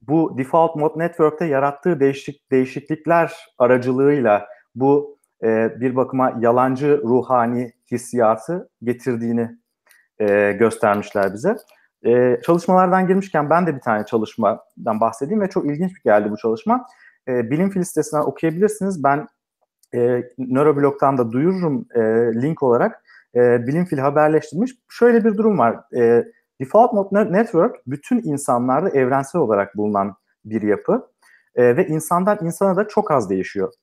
bu 0.01 0.37
default 0.37 0.75
mode 0.75 0.99
network'te 0.99 1.45
yarattığı 1.45 1.99
değişik 1.99 2.51
değişiklikler 2.51 3.33
aracılığıyla 3.57 4.47
bu 4.75 5.18
e, 5.43 5.79
bir 5.79 5.95
bakıma 5.95 6.37
yalancı 6.39 7.01
ruhani 7.03 7.73
hissiyatı 7.91 8.69
getirdiğini 8.83 9.57
e, 10.19 10.51
göstermişler 10.51 11.33
bize. 11.33 11.55
E, 12.05 12.39
çalışmalardan 12.45 13.07
girmişken 13.07 13.49
ben 13.49 13.67
de 13.67 13.75
bir 13.75 13.81
tane 13.81 14.05
çalışmadan 14.05 14.99
bahsedeyim 14.99 15.41
ve 15.41 15.49
çok 15.49 15.65
ilginç 15.65 16.03
geldi 16.03 16.31
bu 16.31 16.37
çalışma. 16.37 16.85
E, 17.27 17.51
Bilim 17.51 17.69
Fil 17.69 17.83
sitesinden 17.83 18.21
okuyabilirsiniz. 18.21 19.03
Ben 19.03 19.27
e, 19.95 20.23
Nöroblog'dan 20.37 21.17
da 21.17 21.31
duyururum 21.31 21.85
e, 21.95 22.01
link 22.41 22.63
olarak. 22.63 23.03
E, 23.35 23.67
Bilim 23.67 23.85
Fil 23.85 23.97
haberleştirmiş. 23.97 24.71
Şöyle 24.89 25.25
bir 25.25 25.37
durum 25.37 25.59
var. 25.59 25.79
E, 25.95 26.23
Default 26.61 26.93
Mode 26.93 27.31
Network 27.31 27.75
bütün 27.87 28.23
insanlarda 28.23 28.89
evrensel 28.89 29.41
olarak 29.41 29.77
bulunan 29.77 30.15
bir 30.45 30.61
yapı 30.61 31.09
e, 31.55 31.77
ve 31.77 31.87
insandan 31.87 32.37
insana 32.41 32.75
da 32.75 32.87
çok 32.87 33.11
az 33.11 33.29
değişiyor. 33.29 33.73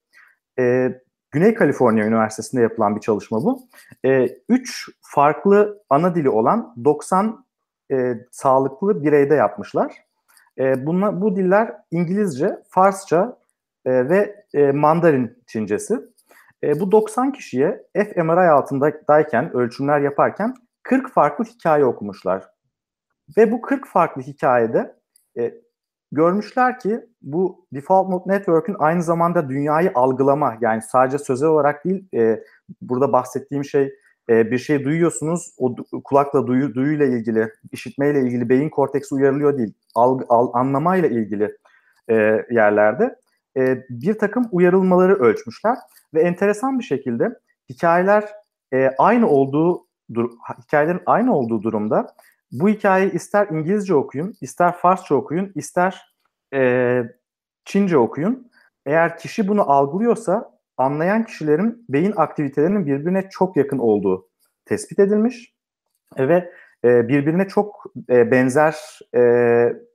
E, 0.59 0.93
Güney 1.37 1.55
Kaliforniya 1.55 2.07
Üniversitesi'nde 2.07 2.63
yapılan 2.63 2.97
bir 2.97 3.01
çalışma 3.01 3.45
bu. 3.45 3.69
E, 4.05 4.29
üç 4.49 4.89
farklı 5.01 5.83
ana 5.91 6.15
dili 6.15 6.31
olan 6.31 6.75
90 6.85 7.45
e, 7.93 8.15
sağlıklı 8.31 9.05
bireyde 9.05 9.35
yapmışlar. 9.35 9.95
E, 10.59 10.87
bunla, 10.87 11.21
bu 11.21 11.37
diller 11.37 11.75
İngilizce, 11.91 12.63
Farsça 12.69 13.39
e, 13.85 14.09
ve 14.09 14.45
e, 14.55 14.73
Mandarin 14.73 15.43
Çincesi. 15.47 16.01
E, 16.65 16.81
bu 16.81 16.93
90 16.93 17.33
kişiye 17.33 17.83
fMRI 17.95 18.51
altındayken, 18.51 19.57
ölçümler 19.57 20.01
yaparken 20.01 20.55
40 20.83 21.13
farklı 21.13 21.45
hikaye 21.45 21.85
okumuşlar. 21.85 22.51
Ve 23.37 23.53
bu 23.53 23.61
40 23.61 23.89
farklı 23.89 24.23
hikayede 24.23 24.97
e, 25.39 25.55
görmüşler 26.13 26.79
ki 26.79 27.01
bu 27.23 27.67
default 27.75 28.09
mode 28.09 28.33
network'ün 28.33 28.77
aynı 28.79 29.03
zamanda 29.03 29.49
dünyayı 29.49 29.91
algılama 29.95 30.57
yani 30.61 30.83
sadece 30.83 31.19
sözel 31.19 31.49
olarak 31.49 31.85
değil 31.85 32.05
e, 32.15 32.43
burada 32.81 33.13
bahsettiğim 33.13 33.65
şey 33.65 33.93
e, 34.29 34.51
bir 34.51 34.59
şey 34.59 34.85
duyuyorsunuz 34.85 35.55
o 35.59 35.77
kulakla 36.05 36.47
duyu, 36.47 36.75
duyuyla 36.75 37.07
ilgili 37.07 37.53
işitmeyle 37.73 38.21
ilgili 38.21 38.49
beyin 38.49 38.69
korteksi 38.69 39.15
uyarılıyor 39.15 39.59
değil 39.59 39.75
alg, 39.95 40.23
al, 40.29 40.51
anlamayla 40.55 41.09
ilgili 41.09 41.57
e, 42.09 42.15
yerlerde. 42.51 43.17
E, 43.57 43.85
bir 43.91 44.19
takım 44.19 44.49
uyarılmaları 44.53 45.15
ölçmüşler 45.15 45.77
ve 46.15 46.23
enteresan 46.23 46.79
bir 46.79 46.85
şekilde 46.85 47.39
hikayeler 47.71 48.25
e, 48.73 48.91
aynı 48.99 49.29
olduğu 49.29 49.87
hikayelerin 50.63 51.03
aynı 51.07 51.37
olduğu 51.37 51.63
durumda 51.63 52.15
bu 52.53 52.69
hikayeyi 52.69 53.13
ister 53.13 53.49
İngilizce 53.49 53.95
okuyun, 53.95 54.35
ister 54.41 54.73
Farsça 54.73 55.15
okuyun, 55.15 55.53
ister 55.55 56.15
e, 56.55 57.03
Çince 57.65 57.99
okuyun. 57.99 58.51
Eğer 58.87 59.19
kişi 59.19 59.49
bunu 59.49 59.71
algılıyorsa 59.71 60.59
anlayan 60.77 61.25
kişilerin 61.25 61.85
beyin 61.89 62.13
aktivitelerinin 62.17 62.87
birbirine 62.87 63.29
çok 63.31 63.57
yakın 63.57 63.79
olduğu 63.79 64.29
tespit 64.65 64.99
edilmiş 64.99 65.55
ve 66.19 66.53
e, 66.85 67.09
birbirine 67.09 67.49
çok 67.49 67.85
e, 68.11 68.31
benzer 68.31 68.99
e, 69.15 69.21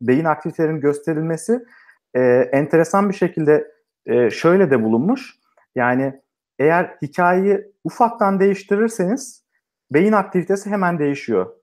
beyin 0.01 0.25
aktivitelerinin 0.25 0.81
gösterilmesi 0.81 1.65
e, 2.13 2.21
enteresan 2.51 3.09
bir 3.09 3.13
şekilde 3.13 3.71
e, 4.05 4.29
şöyle 4.29 4.71
de 4.71 4.83
bulunmuş. 4.83 5.35
Yani 5.75 6.21
eğer 6.59 6.97
hikayeyi 7.01 7.71
ufaktan 7.83 8.39
değiştirirseniz 8.39 9.45
beyin 9.91 10.11
aktivitesi 10.11 10.69
hemen 10.69 10.99
değişiyor. 10.99 11.60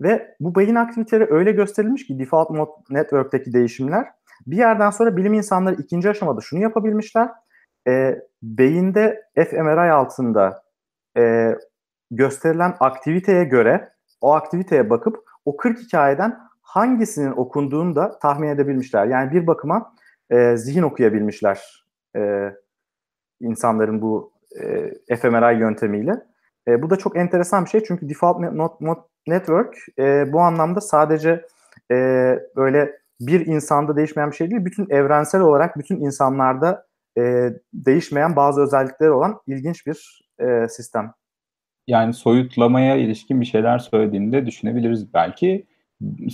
Ve 0.00 0.36
bu 0.40 0.54
beyin 0.54 0.74
aktiviteleri 0.74 1.32
öyle 1.32 1.52
gösterilmiş 1.52 2.06
ki 2.06 2.18
default 2.18 2.50
mode 2.50 2.70
network'teki 2.90 3.52
değişimler 3.52 4.06
bir 4.46 4.56
yerden 4.56 4.90
sonra 4.90 5.16
bilim 5.16 5.34
insanları 5.34 5.74
ikinci 5.74 6.10
aşamada 6.10 6.40
şunu 6.40 6.60
yapabilmişler. 6.60 7.28
E, 7.88 8.18
beyinde 8.42 9.22
fMRI 9.34 9.92
altında 9.92 10.62
e, 11.16 11.54
gösterilen 12.10 12.74
aktiviteye 12.80 13.44
göre 13.44 13.92
o 14.20 14.32
aktiviteye 14.32 14.90
bakıp 14.90 15.16
o 15.44 15.56
40 15.56 15.78
hikayeden 15.78 16.38
hangisinin 16.62 17.32
okunduğunu 17.32 17.96
da 17.96 18.18
tahmin 18.18 18.48
edebilmişler. 18.48 19.06
Yani 19.06 19.32
bir 19.32 19.46
bakıma 19.46 19.94
e, 20.30 20.56
zihin 20.56 20.82
okuyabilmişler 20.82 21.84
e, 22.16 22.52
insanların 23.40 24.02
bu 24.02 24.32
e, 25.08 25.16
fMRI 25.16 25.60
yöntemiyle. 25.60 26.12
E, 26.68 26.82
bu 26.82 26.90
da 26.90 26.96
çok 26.96 27.16
enteresan 27.16 27.64
bir 27.64 27.70
şey 27.70 27.84
çünkü 27.84 28.08
default 28.08 28.52
mode 28.80 29.00
network 29.26 29.76
e, 29.98 30.32
bu 30.32 30.40
anlamda 30.40 30.80
sadece 30.80 31.46
e, 31.90 31.94
böyle 32.56 32.92
bir 33.20 33.46
insanda 33.46 33.96
değişmeyen 33.96 34.30
bir 34.30 34.36
şey 34.36 34.50
değil, 34.50 34.64
bütün 34.64 34.90
evrensel 34.90 35.40
olarak 35.40 35.78
bütün 35.78 36.00
insanlarda 36.00 36.86
e, 37.18 37.50
değişmeyen 37.72 38.36
bazı 38.36 38.62
özellikleri 38.62 39.10
olan 39.10 39.40
ilginç 39.46 39.86
bir 39.86 40.22
e, 40.40 40.68
sistem. 40.68 41.12
Yani 41.86 42.14
soyutlamaya 42.14 42.96
ilişkin 42.96 43.40
bir 43.40 43.46
şeyler 43.46 43.78
söylediğinde 43.78 44.46
düşünebiliriz 44.46 45.14
belki. 45.14 45.66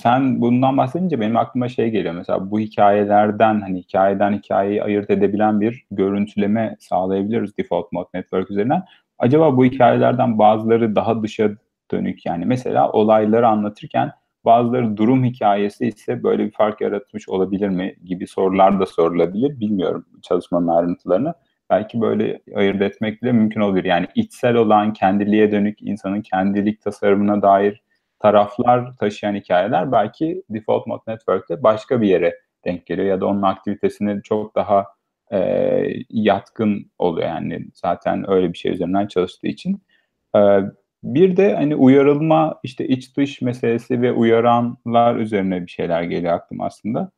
Sen 0.02 0.40
bundan 0.40 0.76
bahsedince 0.76 1.20
benim 1.20 1.36
aklıma 1.36 1.68
şey 1.68 1.90
geliyor. 1.90 2.14
Mesela 2.14 2.50
bu 2.50 2.60
hikayelerden 2.60 3.60
hani 3.60 3.78
hikayeden 3.78 4.32
hikayeyi 4.32 4.82
ayırt 4.82 5.10
edebilen 5.10 5.60
bir 5.60 5.86
görüntüleme 5.90 6.76
sağlayabiliriz 6.80 7.56
default 7.58 7.92
mode 7.92 8.08
network 8.14 8.50
üzerinden. 8.50 8.82
Acaba 9.18 9.56
bu 9.56 9.64
hikayelerden 9.64 10.38
bazıları 10.38 10.96
daha 10.96 11.22
dışa 11.22 11.50
dönük 11.90 12.26
yani 12.26 12.44
mesela 12.46 12.92
olayları 12.92 13.48
anlatırken 13.48 14.12
bazıları 14.44 14.96
durum 14.96 15.24
hikayesi 15.24 15.86
ise 15.86 16.22
böyle 16.22 16.46
bir 16.46 16.52
fark 16.52 16.80
yaratmış 16.80 17.28
olabilir 17.28 17.68
mi 17.68 17.96
gibi 18.04 18.26
sorular 18.26 18.80
da 18.80 18.86
sorulabilir. 18.86 19.60
Bilmiyorum 19.60 20.06
çalışmanın 20.22 20.68
ayrıntılarını. 20.68 21.34
Belki 21.70 22.00
böyle 22.00 22.40
ayırt 22.54 22.82
etmek 22.82 23.22
bile 23.22 23.32
mümkün 23.32 23.60
olabilir. 23.60 23.84
Yani 23.84 24.06
içsel 24.14 24.54
olan 24.54 24.92
kendiliğe 24.92 25.52
dönük 25.52 25.82
insanın 25.82 26.20
kendilik 26.22 26.82
tasarımına 26.82 27.42
dair 27.42 27.82
taraflar 28.18 28.96
taşıyan 28.96 29.34
hikayeler 29.34 29.92
belki 29.92 30.42
default 30.50 30.86
mode 30.86 31.02
network'te 31.06 31.62
başka 31.62 32.00
bir 32.00 32.08
yere 32.08 32.38
denk 32.64 32.86
geliyor 32.86 33.08
ya 33.08 33.20
da 33.20 33.26
onun 33.26 33.42
aktivitesini 33.42 34.22
çok 34.22 34.54
daha 34.54 34.86
e, 35.32 35.38
yatkın 36.10 36.90
oluyor 36.98 37.28
yani 37.28 37.66
zaten 37.74 38.30
öyle 38.30 38.52
bir 38.52 38.58
şey 38.58 38.72
üzerinden 38.72 39.06
çalıştığı 39.06 39.46
için. 39.46 39.82
E, 40.36 40.40
bir 41.04 41.36
de 41.36 41.54
hani 41.54 41.76
uyarılma 41.76 42.60
işte 42.62 42.88
iç 42.88 43.16
dış 43.16 43.42
meselesi 43.42 44.02
ve 44.02 44.12
uyaranlar 44.12 45.16
üzerine 45.16 45.62
bir 45.62 45.70
şeyler 45.70 46.02
geliyor 46.02 46.32
aklıma 46.34 46.66
aslında. 46.66 47.10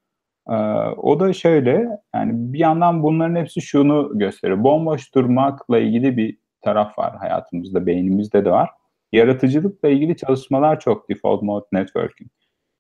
Ee, 0.48 0.54
o 0.96 1.20
da 1.20 1.32
şöyle 1.32 1.88
yani 2.14 2.32
bir 2.34 2.58
yandan 2.58 3.02
bunların 3.02 3.36
hepsi 3.36 3.60
şunu 3.60 4.10
gösteriyor. 4.14 4.64
Bomboş 4.64 5.14
durmakla 5.14 5.78
ilgili 5.78 6.16
bir 6.16 6.38
taraf 6.62 6.98
var 6.98 7.16
hayatımızda, 7.16 7.86
beynimizde 7.86 8.44
de 8.44 8.50
var. 8.50 8.70
Yaratıcılıkla 9.12 9.88
ilgili 9.88 10.16
çalışmalar 10.16 10.80
çok 10.80 11.08
default 11.10 11.42
mode 11.42 11.66
networking. 11.72 12.30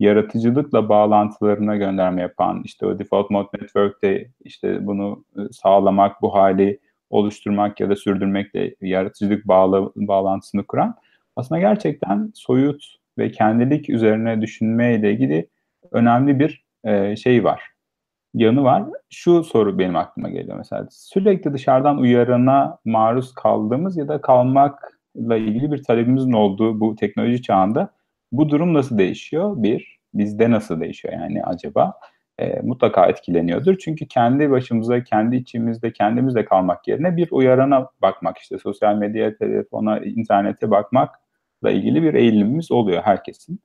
Yaratıcılıkla 0.00 0.88
bağlantılarına 0.88 1.76
gönderme 1.76 2.22
yapan 2.22 2.62
işte 2.64 2.86
o 2.86 2.98
default 2.98 3.30
mode 3.30 3.48
network'te 3.60 4.30
işte 4.44 4.86
bunu 4.86 5.24
sağlamak, 5.52 6.22
bu 6.22 6.34
hali 6.34 6.80
oluşturmak 7.12 7.80
ya 7.80 7.90
da 7.90 7.96
sürdürmekle 7.96 8.74
yaratıcılık 8.80 9.48
bağla, 9.48 9.90
bağlantısını 9.96 10.66
kuran 10.66 10.94
aslında 11.36 11.60
gerçekten 11.60 12.30
soyut 12.34 12.84
ve 13.18 13.30
kendilik 13.30 13.90
üzerine 13.90 14.40
düşünmeyle 14.40 15.12
ilgili 15.12 15.48
önemli 15.92 16.38
bir 16.38 16.64
e, 16.84 17.16
şey 17.16 17.44
var. 17.44 17.62
Yanı 18.34 18.64
var. 18.64 18.84
Şu 19.10 19.44
soru 19.44 19.78
benim 19.78 19.96
aklıma 19.96 20.28
geliyor 20.30 20.58
mesela. 20.58 20.86
Sürekli 20.90 21.52
dışarıdan 21.52 21.98
uyarana 21.98 22.78
maruz 22.84 23.34
kaldığımız 23.34 23.96
ya 23.96 24.08
da 24.08 24.20
kalmakla 24.20 25.36
ilgili 25.36 25.72
bir 25.72 25.82
talebimizin 25.82 26.32
olduğu 26.32 26.80
bu 26.80 26.96
teknoloji 26.96 27.42
çağında 27.42 27.90
bu 28.32 28.48
durum 28.48 28.74
nasıl 28.74 28.98
değişiyor? 28.98 29.54
Bir, 29.56 29.98
bizde 30.14 30.50
nasıl 30.50 30.80
değişiyor 30.80 31.14
yani 31.14 31.44
acaba? 31.44 31.94
E, 32.38 32.60
mutlaka 32.62 33.06
etkileniyordur. 33.06 33.78
Çünkü 33.78 34.08
kendi 34.08 34.50
başımıza, 34.50 35.04
kendi 35.04 35.36
içimizde, 35.36 35.92
kendimizde 35.92 36.44
kalmak 36.44 36.88
yerine 36.88 37.16
bir 37.16 37.28
uyarana 37.30 37.88
bakmak, 38.02 38.38
işte 38.38 38.58
sosyal 38.58 38.96
medyaya, 38.96 39.36
telefona, 39.36 39.98
internete 39.98 40.70
bakmakla 40.70 41.70
ilgili 41.70 42.02
bir 42.02 42.14
eğilimimiz 42.14 42.72
oluyor 42.72 43.02
herkesin. 43.02 43.60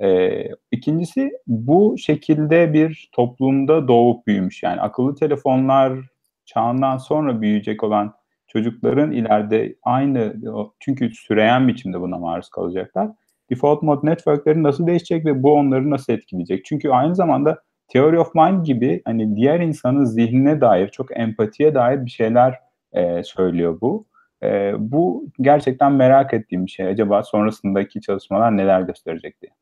E, 0.00 0.42
ikincisi 0.70 1.30
bu 1.46 1.98
şekilde 1.98 2.72
bir 2.72 3.08
toplumda 3.12 3.88
doğup 3.88 4.26
büyümüş. 4.26 4.62
Yani 4.62 4.80
akıllı 4.80 5.14
telefonlar 5.14 5.98
çağından 6.44 6.96
sonra 6.96 7.40
büyüyecek 7.40 7.84
olan 7.84 8.14
çocukların 8.46 9.12
ileride 9.12 9.76
aynı 9.82 10.34
çünkü 10.80 11.10
süreyen 11.10 11.68
biçimde 11.68 12.00
buna 12.00 12.18
maruz 12.18 12.50
kalacaklar. 12.50 13.10
Default 13.50 13.82
mode 13.82 14.10
networkleri 14.10 14.62
nasıl 14.62 14.86
değişecek 14.86 15.26
ve 15.26 15.42
bu 15.42 15.52
onları 15.52 15.90
nasıl 15.90 16.12
etkileyecek? 16.12 16.64
Çünkü 16.64 16.90
aynı 16.90 17.14
zamanda 17.14 17.62
Theory 17.88 18.18
of 18.18 18.34
Mind 18.34 18.64
gibi 18.64 19.02
hani 19.04 19.36
diğer 19.36 19.60
insanın 19.60 20.04
zihnine 20.04 20.60
dair, 20.60 20.88
çok 20.88 21.18
empatiye 21.18 21.74
dair 21.74 22.04
bir 22.04 22.10
şeyler 22.10 22.60
e, 22.92 23.22
söylüyor 23.22 23.78
bu. 23.80 24.06
E, 24.42 24.72
bu 24.78 25.26
gerçekten 25.40 25.92
merak 25.92 26.34
ettiğim 26.34 26.66
bir 26.66 26.70
şey. 26.70 26.86
Acaba 26.86 27.22
sonrasındaki 27.22 28.00
çalışmalar 28.00 28.56
neler 28.56 28.80
gösterecek 28.80 29.42
diye. 29.42 29.52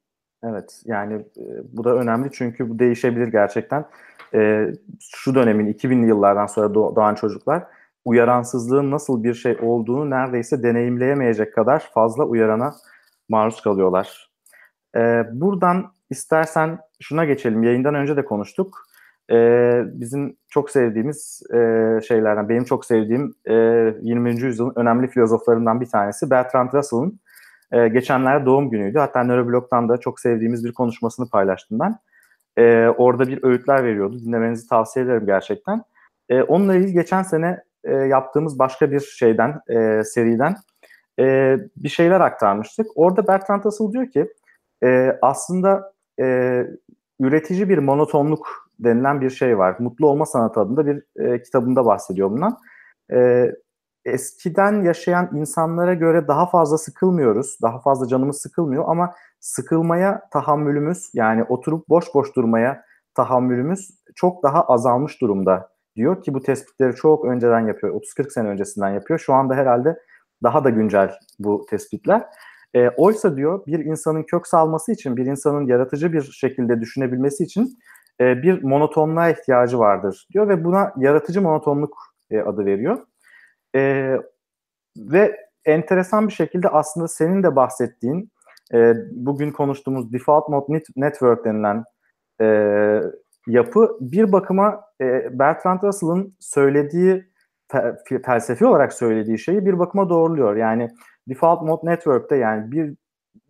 Evet 0.44 0.82
yani 0.84 1.14
e, 1.14 1.44
bu 1.72 1.84
da 1.84 1.94
önemli 1.94 2.28
çünkü 2.32 2.70
bu 2.70 2.78
değişebilir 2.78 3.28
gerçekten. 3.28 3.84
E, 4.34 4.66
şu 5.00 5.34
dönemin 5.34 5.72
2000'li 5.72 6.08
yıllardan 6.08 6.46
sonra 6.46 6.74
doğan 6.74 7.14
çocuklar 7.14 7.62
uyaransızlığın 8.04 8.90
nasıl 8.90 9.24
bir 9.24 9.34
şey 9.34 9.58
olduğunu 9.62 10.10
neredeyse 10.10 10.62
deneyimleyemeyecek 10.62 11.54
kadar 11.54 11.90
fazla 11.94 12.24
uyarana 12.24 12.74
maruz 13.28 13.60
kalıyorlar. 13.60 14.30
E, 14.96 15.24
buradan 15.32 15.92
istersen 16.10 16.78
şuna 17.00 17.24
geçelim. 17.24 17.62
Yayından 17.62 17.94
önce 17.94 18.16
de 18.16 18.24
konuştuk. 18.24 18.86
E, 19.30 19.36
bizim 19.86 20.36
çok 20.48 20.70
sevdiğimiz 20.70 21.42
e, 21.52 21.56
şeylerden, 22.08 22.48
benim 22.48 22.64
çok 22.64 22.84
sevdiğim 22.84 23.34
e, 23.46 23.54
20. 24.02 24.40
yüzyılın 24.40 24.72
önemli 24.76 25.08
filozoflarından 25.08 25.80
bir 25.80 25.86
tanesi 25.86 26.30
Bertrand 26.30 26.72
Russell'ın 26.72 27.20
e, 27.72 27.88
geçenlerde 27.88 28.46
doğum 28.46 28.70
günüydü. 28.70 28.98
Hatta 28.98 29.22
Neuroblog'dan 29.22 29.88
da 29.88 29.96
çok 29.96 30.20
sevdiğimiz 30.20 30.64
bir 30.64 30.72
konuşmasını 30.72 31.28
paylaştım 31.28 31.78
ben. 31.78 31.98
E, 32.56 32.88
orada 32.88 33.28
bir 33.28 33.44
öğütler 33.44 33.84
veriyordu. 33.84 34.20
Dinlemenizi 34.20 34.68
tavsiye 34.68 35.04
ederim 35.04 35.26
gerçekten. 35.26 35.82
E, 36.28 36.42
onunla 36.42 36.74
ilgili 36.74 36.92
geçen 36.92 37.22
sene 37.22 37.62
e, 37.84 37.94
yaptığımız 37.94 38.58
başka 38.58 38.90
bir 38.90 39.00
şeyden, 39.00 39.60
e, 39.68 40.04
seriden 40.04 40.56
e, 41.18 41.56
bir 41.76 41.88
şeyler 41.88 42.20
aktarmıştık. 42.20 42.86
Orada 42.94 43.26
Bertrand 43.26 43.64
Russell 43.64 43.92
diyor 43.92 44.10
ki 44.10 44.28
e, 44.84 45.18
aslında 45.22 45.92
e, 46.20 46.66
üretici 47.20 47.68
bir 47.68 47.78
monotonluk 47.78 48.70
denilen 48.78 49.20
bir 49.20 49.30
şey 49.30 49.58
var. 49.58 49.76
Mutlu 49.78 50.08
Olma 50.08 50.26
Sanatı 50.26 50.60
adında 50.60 50.86
bir 50.86 51.02
e, 51.16 51.42
kitabında 51.42 51.84
bahsediyor 51.84 52.30
bundan. 52.30 52.58
E, 53.12 53.50
eskiden 54.04 54.82
yaşayan 54.82 55.30
insanlara 55.34 55.94
göre 55.94 56.28
daha 56.28 56.46
fazla 56.46 56.78
sıkılmıyoruz. 56.78 57.58
Daha 57.62 57.80
fazla 57.80 58.08
canımız 58.08 58.40
sıkılmıyor 58.40 58.84
ama 58.88 59.14
sıkılmaya 59.40 60.28
tahammülümüz 60.32 61.10
yani 61.14 61.44
oturup 61.44 61.88
boş 61.88 62.14
boş 62.14 62.36
durmaya 62.36 62.84
tahammülümüz 63.14 63.90
çok 64.14 64.42
daha 64.42 64.62
azalmış 64.62 65.20
durumda 65.20 65.70
diyor 65.96 66.22
ki 66.22 66.34
bu 66.34 66.42
tespitleri 66.42 66.94
çok 66.94 67.24
önceden 67.24 67.60
yapıyor. 67.60 67.94
30-40 67.94 68.30
sene 68.30 68.48
öncesinden 68.48 68.90
yapıyor. 68.90 69.18
Şu 69.20 69.32
anda 69.34 69.54
herhalde 69.54 69.98
daha 70.42 70.64
da 70.64 70.70
güncel 70.70 71.14
bu 71.38 71.66
tespitler. 71.70 72.26
E, 72.74 72.88
oysa 72.88 73.36
diyor 73.36 73.66
bir 73.66 73.78
insanın 73.78 74.22
kök 74.22 74.46
salması 74.46 74.92
için, 74.92 75.16
bir 75.16 75.26
insanın 75.26 75.66
yaratıcı 75.66 76.12
bir 76.12 76.22
şekilde 76.22 76.80
düşünebilmesi 76.80 77.44
için 77.44 77.78
e, 78.20 78.42
bir 78.42 78.62
monotonluğa 78.62 79.28
ihtiyacı 79.28 79.78
vardır 79.78 80.26
diyor 80.32 80.48
ve 80.48 80.64
buna 80.64 80.92
yaratıcı 80.96 81.42
monotonluk 81.42 81.96
e, 82.30 82.40
adı 82.40 82.66
veriyor. 82.66 82.98
E, 83.76 84.14
ve 84.96 85.36
enteresan 85.64 86.28
bir 86.28 86.32
şekilde 86.32 86.68
aslında 86.68 87.08
senin 87.08 87.42
de 87.42 87.56
bahsettiğin 87.56 88.30
e, 88.74 88.94
bugün 89.10 89.50
konuştuğumuz 89.50 90.12
default 90.12 90.48
mode 90.48 90.82
network 90.96 91.44
denilen 91.44 91.84
e, 92.40 92.46
yapı 93.46 93.96
bir 94.00 94.32
bakıma 94.32 94.84
e, 95.00 95.38
Bertrand 95.38 95.82
Russell'ın 95.82 96.36
söylediği 96.40 97.30
felsefi 98.24 98.66
olarak 98.66 98.92
söylediği 98.92 99.38
şeyi 99.38 99.66
bir 99.66 99.78
bakıma 99.78 100.08
doğruluyor. 100.08 100.56
Yani 100.56 100.88
default 101.28 101.62
mode 101.62 101.90
network'te 101.90 102.36
yani 102.36 102.72
bir 102.72 102.94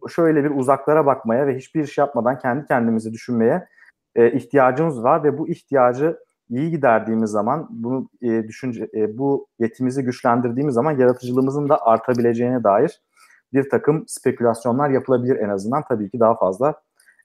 şöyle 0.08 0.44
bir 0.44 0.50
uzaklara 0.50 1.06
bakmaya 1.06 1.46
ve 1.46 1.56
hiçbir 1.56 1.84
iş 1.84 1.98
yapmadan 1.98 2.38
kendi 2.38 2.66
kendimizi 2.66 3.12
düşünmeye 3.12 3.68
e, 4.14 4.32
ihtiyacımız 4.32 5.02
var 5.02 5.24
ve 5.24 5.38
bu 5.38 5.48
ihtiyacı 5.48 6.18
iyi 6.48 6.70
giderdiğimiz 6.70 7.30
zaman 7.30 7.66
bunu 7.70 8.08
e, 8.22 8.48
düşünce 8.48 8.88
e, 8.94 9.18
bu 9.18 9.46
yetimizi 9.58 10.04
güçlendirdiğimiz 10.04 10.74
zaman 10.74 10.98
yaratıcılığımızın 10.98 11.68
da 11.68 11.86
artabileceğine 11.86 12.64
dair 12.64 13.00
bir 13.52 13.70
takım 13.70 14.04
spekülasyonlar 14.08 14.90
yapılabilir 14.90 15.36
en 15.36 15.48
azından 15.48 15.82
tabii 15.88 16.10
ki 16.10 16.20
daha 16.20 16.34
fazla 16.34 16.74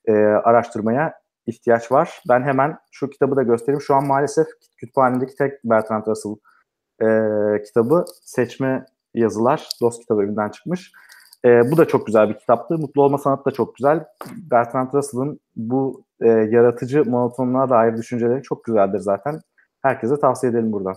e, 0.04 0.12
araştırmaya 0.22 1.14
ihtiyaç 1.46 1.92
var. 1.92 2.22
Ben 2.28 2.42
hemen 2.42 2.78
şu 2.90 3.10
kitabı 3.10 3.36
da 3.36 3.42
göstereyim. 3.42 3.80
Şu 3.80 3.94
an 3.94 4.06
maalesef 4.06 4.46
kütüphanedeki 4.76 5.36
tek 5.36 5.64
Bertrand 5.64 6.06
Russell 6.06 6.36
e, 7.02 7.62
kitabı 7.62 8.04
seçme 8.22 8.86
yazılar 9.16 9.68
dost 9.80 10.00
kitabı 10.00 10.22
evinden 10.22 10.48
çıkmış. 10.48 10.92
E, 11.44 11.70
bu 11.70 11.76
da 11.76 11.84
çok 11.84 12.06
güzel 12.06 12.28
bir 12.28 12.38
kitaptı. 12.38 12.78
Mutlu 12.78 13.02
olma 13.02 13.18
sanatı 13.18 13.44
da 13.44 13.50
çok 13.50 13.76
güzel. 13.76 14.04
Bertrand 14.50 14.92
Russell'ın 14.94 15.40
bu 15.56 16.04
e, 16.20 16.28
yaratıcı 16.28 17.04
monotonluğa 17.04 17.70
dair 17.70 17.96
düşünceleri 17.96 18.42
çok 18.42 18.64
güzeldir 18.64 18.98
zaten. 18.98 19.40
Herkese 19.82 20.20
tavsiye 20.20 20.52
edelim 20.52 20.72
buradan. 20.72 20.96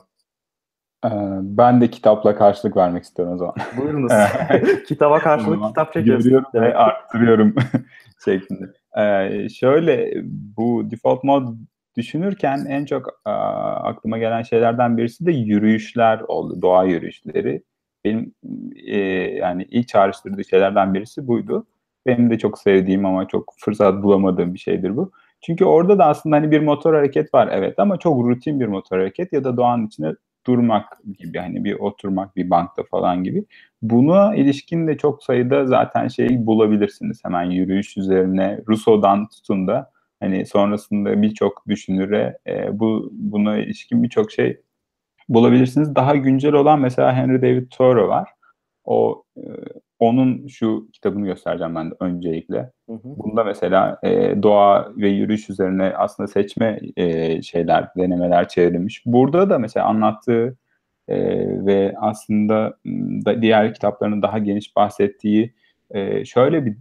Ee, 1.05 1.10
ben 1.41 1.82
de 1.82 1.89
kitapla 1.89 2.36
karşılık 2.36 2.77
vermek 2.77 3.03
istiyorum 3.03 3.34
o 3.34 3.38
zaman. 3.38 3.55
Buyurunuz. 3.77 4.12
Kitaba 4.88 5.19
karşılık 5.19 5.63
kitap 5.67 5.93
çekiyoruz. 5.93 6.23
Görüyorum 6.23 6.47
ve 6.53 6.75
arttırıyorum 6.75 7.55
şeklinde. 8.25 8.65
Ee, 8.97 9.49
şöyle 9.49 10.13
bu 10.58 10.91
default 10.91 11.23
mod 11.23 11.47
düşünürken 11.97 12.65
en 12.69 12.86
çok 12.86 13.08
a, 13.25 13.32
aklıma 13.89 14.17
gelen 14.17 14.41
şeylerden 14.41 14.97
birisi 14.97 15.25
de 15.25 15.32
yürüyüşler 15.32 16.19
oldu. 16.19 16.62
Doğa 16.62 16.84
yürüyüşleri. 16.84 17.63
Benim 18.05 18.33
e, 18.85 18.97
yani 19.35 19.67
ilk 19.71 19.88
çağrıştırdığı 19.88 20.45
şeylerden 20.45 20.93
birisi 20.93 21.27
buydu. 21.27 21.67
Benim 22.05 22.29
de 22.29 22.38
çok 22.38 22.59
sevdiğim 22.59 23.05
ama 23.05 23.27
çok 23.27 23.53
fırsat 23.57 24.03
bulamadığım 24.03 24.53
bir 24.53 24.59
şeydir 24.59 24.97
bu. 24.97 25.12
Çünkü 25.41 25.65
orada 25.65 25.99
da 25.99 26.05
aslında 26.05 26.35
hani 26.35 26.51
bir 26.51 26.59
motor 26.62 26.93
hareket 26.93 27.33
var 27.33 27.49
evet 27.51 27.79
ama 27.79 27.97
çok 27.97 28.25
rutin 28.25 28.59
bir 28.59 28.67
motor 28.67 28.97
hareket 28.97 29.33
ya 29.33 29.43
da 29.43 29.57
doğanın 29.57 29.88
içinde 29.88 30.15
durmak 30.47 30.85
gibi 31.19 31.38
hani 31.38 31.63
bir 31.63 31.73
oturmak 31.73 32.35
bir 32.35 32.49
bankta 32.49 32.83
falan 32.91 33.23
gibi. 33.23 33.45
Buna 33.81 34.35
ilişkin 34.35 34.88
de 34.88 34.97
çok 34.97 35.23
sayıda 35.23 35.65
zaten 35.65 36.07
şey 36.07 36.45
bulabilirsiniz 36.45 37.21
hemen 37.25 37.43
yürüyüş 37.43 37.97
üzerine 37.97 38.62
Rousseau'dan 38.67 39.27
tutun 39.27 39.67
da 39.67 39.91
hani 40.19 40.45
sonrasında 40.45 41.21
birçok 41.21 41.67
düşünüre 41.67 42.38
e, 42.47 42.79
bu 42.79 43.09
buna 43.13 43.57
ilişkin 43.57 44.03
birçok 44.03 44.31
şey 44.31 44.62
bulabilirsiniz. 45.29 45.95
Daha 45.95 46.15
güncel 46.15 46.53
olan 46.53 46.79
mesela 46.79 47.13
Henry 47.13 47.41
David 47.41 47.69
Thoreau 47.71 48.07
var. 48.07 48.29
O 48.85 49.23
e, 49.37 49.41
onun 49.99 50.47
şu 50.47 50.87
kitabını 50.93 51.25
göstereceğim 51.25 51.75
ben 51.75 51.91
de 51.91 51.95
öncelikle. 51.99 52.71
Hı 52.89 52.93
hı. 52.93 52.99
Bunda 53.03 53.43
mesela 53.43 53.99
e, 54.03 54.43
doğa 54.43 54.91
ve 54.97 55.09
yürüyüş 55.09 55.49
üzerine 55.49 55.93
aslında 55.97 56.27
seçme 56.27 56.79
e, 56.97 57.41
şeyler, 57.41 57.87
denemeler 57.97 58.47
çevrilmiş. 58.47 59.03
Burada 59.05 59.49
da 59.49 59.59
mesela 59.59 59.85
anlattığı 59.85 60.57
e, 61.07 61.17
ve 61.65 61.95
aslında 61.97 62.77
da 63.25 63.41
diğer 63.41 63.73
kitaplarının 63.73 64.21
daha 64.21 64.37
geniş 64.37 64.75
bahsettiği 64.75 65.53
e, 65.91 66.25
şöyle 66.25 66.65
bir 66.65 66.77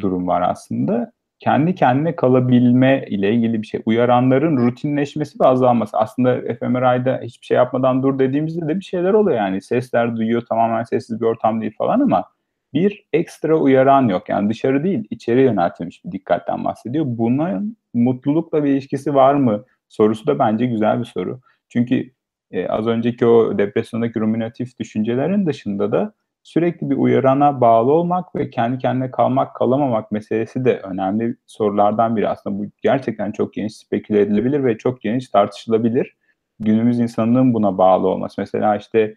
durum 0.00 0.26
var 0.26 0.42
aslında 0.42 1.12
kendi 1.38 1.74
kendine 1.74 2.16
kalabilme 2.16 3.04
ile 3.08 3.32
ilgili 3.32 3.62
bir 3.62 3.66
şey. 3.66 3.80
Uyaranların 3.86 4.56
rutinleşmesi 4.56 5.40
ve 5.40 5.46
azalması. 5.46 5.98
Aslında 5.98 6.40
fMRI'da 6.40 7.20
hiçbir 7.22 7.46
şey 7.46 7.56
yapmadan 7.56 8.02
dur 8.02 8.18
dediğimizde 8.18 8.68
de 8.68 8.78
bir 8.78 8.84
şeyler 8.84 9.12
oluyor 9.12 9.36
yani. 9.36 9.62
Sesler 9.62 10.16
duyuyor 10.16 10.42
tamamen 10.46 10.82
sessiz 10.82 11.20
bir 11.20 11.26
ortam 11.26 11.60
değil 11.60 11.74
falan 11.78 12.00
ama 12.00 12.24
bir 12.74 13.06
ekstra 13.12 13.56
uyaran 13.56 14.08
yok. 14.08 14.28
Yani 14.28 14.50
dışarı 14.50 14.84
değil 14.84 15.04
içeri 15.10 15.42
yöneltilmiş 15.42 16.04
bir 16.04 16.12
dikkatten 16.12 16.64
bahsediyor. 16.64 17.04
Buna 17.08 17.62
mutlulukla 17.94 18.64
bir 18.64 18.70
ilişkisi 18.70 19.14
var 19.14 19.34
mı 19.34 19.64
sorusu 19.88 20.26
da 20.26 20.38
bence 20.38 20.66
güzel 20.66 21.00
bir 21.00 21.04
soru. 21.04 21.40
Çünkü 21.68 22.10
e, 22.50 22.68
az 22.68 22.86
önceki 22.86 23.26
o 23.26 23.58
depresyondaki 23.58 24.20
ruminatif 24.20 24.78
düşüncelerin 24.78 25.46
dışında 25.46 25.92
da 25.92 26.14
sürekli 26.46 26.90
bir 26.90 26.96
uyarana 26.96 27.60
bağlı 27.60 27.92
olmak 27.92 28.34
ve 28.34 28.50
kendi 28.50 28.78
kendine 28.78 29.10
kalmak 29.10 29.56
kalamamak 29.56 30.12
meselesi 30.12 30.64
de 30.64 30.78
önemli 30.78 31.36
sorulardan 31.46 32.16
biri. 32.16 32.28
Aslında 32.28 32.58
bu 32.58 32.66
gerçekten 32.82 33.32
çok 33.32 33.54
geniş 33.54 33.76
speküle 33.76 34.20
edilebilir 34.20 34.64
ve 34.64 34.78
çok 34.78 35.00
geniş 35.00 35.28
tartışılabilir. 35.28 36.16
Günümüz 36.60 37.00
insanının 37.00 37.54
buna 37.54 37.78
bağlı 37.78 38.08
olması. 38.08 38.40
Mesela 38.40 38.76
işte 38.76 39.14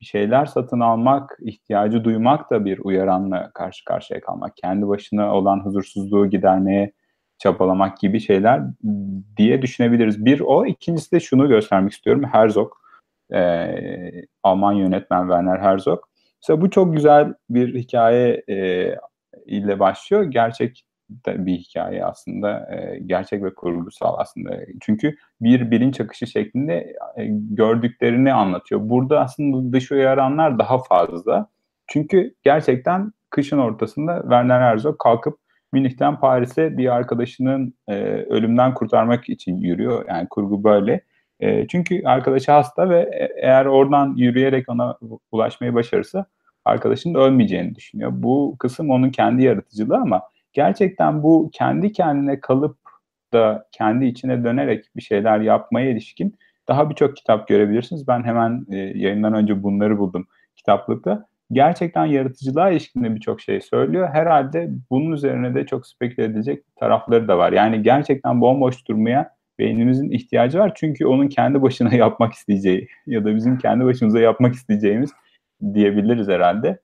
bir 0.00 0.06
şeyler 0.06 0.46
satın 0.46 0.80
almak, 0.80 1.38
ihtiyacı 1.42 2.04
duymak 2.04 2.50
da 2.50 2.64
bir 2.64 2.78
uyaranla 2.78 3.50
karşı 3.54 3.84
karşıya 3.84 4.20
kalmak. 4.20 4.56
Kendi 4.56 4.88
başına 4.88 5.34
olan 5.34 5.60
huzursuzluğu 5.64 6.30
gidermeye 6.30 6.92
çabalamak 7.38 7.98
gibi 7.98 8.20
şeyler 8.20 8.62
diye 9.36 9.62
düşünebiliriz. 9.62 10.24
Bir 10.24 10.40
o, 10.40 10.66
ikincisi 10.66 11.12
de 11.12 11.20
şunu 11.20 11.48
göstermek 11.48 11.92
istiyorum. 11.92 12.24
Herzog, 12.32 12.72
e, 13.34 13.66
Alman 14.42 14.72
yönetmen 14.72 15.22
Werner 15.22 15.58
Herzog. 15.58 16.11
Mesela 16.42 16.60
bu 16.60 16.70
çok 16.70 16.96
güzel 16.96 17.34
bir 17.50 17.74
hikaye 17.74 18.42
e, 18.48 18.86
ile 19.46 19.80
başlıyor. 19.80 20.22
Gerçek 20.24 20.84
bir 21.26 21.52
hikaye 21.52 22.04
aslında. 22.04 22.74
E, 22.74 22.98
gerçek 23.06 23.44
ve 23.44 23.54
kurgusal 23.54 24.14
aslında. 24.18 24.56
Çünkü 24.80 25.16
bir 25.40 25.70
bilinç 25.70 26.00
akışı 26.00 26.26
şeklinde 26.26 26.96
e, 27.16 27.26
gördüklerini 27.30 28.32
anlatıyor. 28.32 28.80
Burada 28.84 29.20
aslında 29.20 29.72
dış 29.72 29.92
uyaranlar 29.92 30.58
daha 30.58 30.78
fazla. 30.82 31.46
Çünkü 31.86 32.34
gerçekten 32.42 33.12
kışın 33.30 33.58
ortasında 33.58 34.20
Werner 34.22 34.60
Herzog 34.60 34.98
kalkıp 34.98 35.38
Münih'ten 35.72 36.20
Paris'e 36.20 36.76
bir 36.76 36.94
arkadaşının 36.94 37.74
e, 37.88 37.94
ölümden 38.04 38.74
kurtarmak 38.74 39.28
için 39.28 39.56
yürüyor. 39.56 40.04
Yani 40.08 40.28
kurgu 40.28 40.64
böyle. 40.64 41.00
E, 41.42 41.66
çünkü 41.68 42.02
arkadaşı 42.04 42.52
hasta 42.52 42.90
ve 42.90 43.00
e, 43.00 43.28
eğer 43.36 43.66
oradan 43.66 44.14
yürüyerek 44.16 44.68
ona 44.68 44.98
ulaşmayı 45.32 45.74
başarırsa 45.74 46.26
arkadaşının 46.64 47.14
ölmeyeceğini 47.14 47.74
düşünüyor. 47.74 48.10
Bu 48.14 48.56
kısım 48.58 48.90
onun 48.90 49.10
kendi 49.10 49.42
yaratıcılığı 49.42 49.96
ama 49.96 50.22
gerçekten 50.52 51.22
bu 51.22 51.50
kendi 51.52 51.92
kendine 51.92 52.40
kalıp 52.40 52.76
da 53.32 53.66
kendi 53.72 54.06
içine 54.06 54.44
dönerek 54.44 54.84
bir 54.96 55.02
şeyler 55.02 55.40
yapmaya 55.40 55.90
ilişkin 55.90 56.36
daha 56.68 56.90
birçok 56.90 57.16
kitap 57.16 57.48
görebilirsiniz. 57.48 58.08
Ben 58.08 58.24
hemen 58.24 58.66
e, 58.70 58.76
yayından 58.76 59.34
önce 59.34 59.62
bunları 59.62 59.98
buldum 59.98 60.26
kitaplıkta. 60.56 61.26
Gerçekten 61.52 62.06
yaratıcılığa 62.06 62.70
ilişkin 62.70 63.14
birçok 63.14 63.40
şey 63.40 63.60
söylüyor. 63.60 64.08
Herhalde 64.12 64.70
bunun 64.90 65.12
üzerine 65.12 65.54
de 65.54 65.66
çok 65.66 65.86
speküle 65.86 66.24
edilecek 66.24 66.64
tarafları 66.76 67.28
da 67.28 67.38
var. 67.38 67.52
Yani 67.52 67.82
gerçekten 67.82 68.40
bomboş 68.40 68.88
durmaya 68.88 69.30
beynimizin 69.58 70.10
ihtiyacı 70.10 70.58
var. 70.58 70.72
Çünkü 70.74 71.06
onun 71.06 71.28
kendi 71.28 71.62
başına 71.62 71.94
yapmak 71.94 72.32
isteyeceği 72.32 72.88
ya 73.06 73.24
da 73.24 73.36
bizim 73.36 73.58
kendi 73.58 73.84
başımıza 73.84 74.20
yapmak 74.20 74.54
isteyeceğimiz 74.54 75.10
diyebiliriz 75.74 76.28
herhalde. 76.28 76.80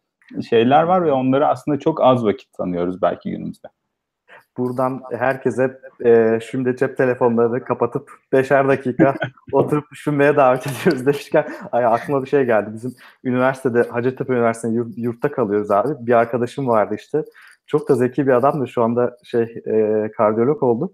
Şeyler 0.51 0.83
var 0.83 1.05
ve 1.05 1.13
onları 1.13 1.47
aslında 1.47 1.79
çok 1.79 2.03
az 2.03 2.25
vakit 2.25 2.53
tanıyoruz 2.53 3.03
belki 3.03 3.31
günümüzde. 3.31 3.69
Buradan 4.59 5.03
herkese 5.19 5.81
e, 6.05 6.39
şimdi 6.51 6.77
cep 6.77 6.97
telefonlarını 6.97 7.65
kapatıp 7.65 8.11
beşer 8.33 8.69
dakika 8.69 9.15
oturup 9.53 9.91
düşünmeye 9.91 10.37
davet 10.37 10.67
ediyoruz 10.67 11.07
demişken 11.07 11.49
ay, 11.73 11.85
aklıma 11.85 12.25
bir 12.25 12.29
şey 12.29 12.45
geldi. 12.45 12.71
Bizim 12.75 12.95
üniversitede 13.25 13.83
Hacettepe 13.83 14.33
Üniversitesi'nde 14.33 14.77
yurt, 14.77 14.99
yurtta 14.99 15.31
kalıyoruz 15.31 15.71
abi. 15.71 16.07
Bir 16.07 16.13
arkadaşım 16.13 16.69
vardı 16.69 16.95
işte. 16.99 17.25
Çok 17.67 17.89
da 17.89 17.95
zeki 17.95 18.27
bir 18.27 18.33
adamdı. 18.33 18.69
Şu 18.69 18.83
anda 18.83 19.17
şey 19.25 19.63
e, 19.67 20.11
kardiyolog 20.17 20.63
oldu. 20.63 20.93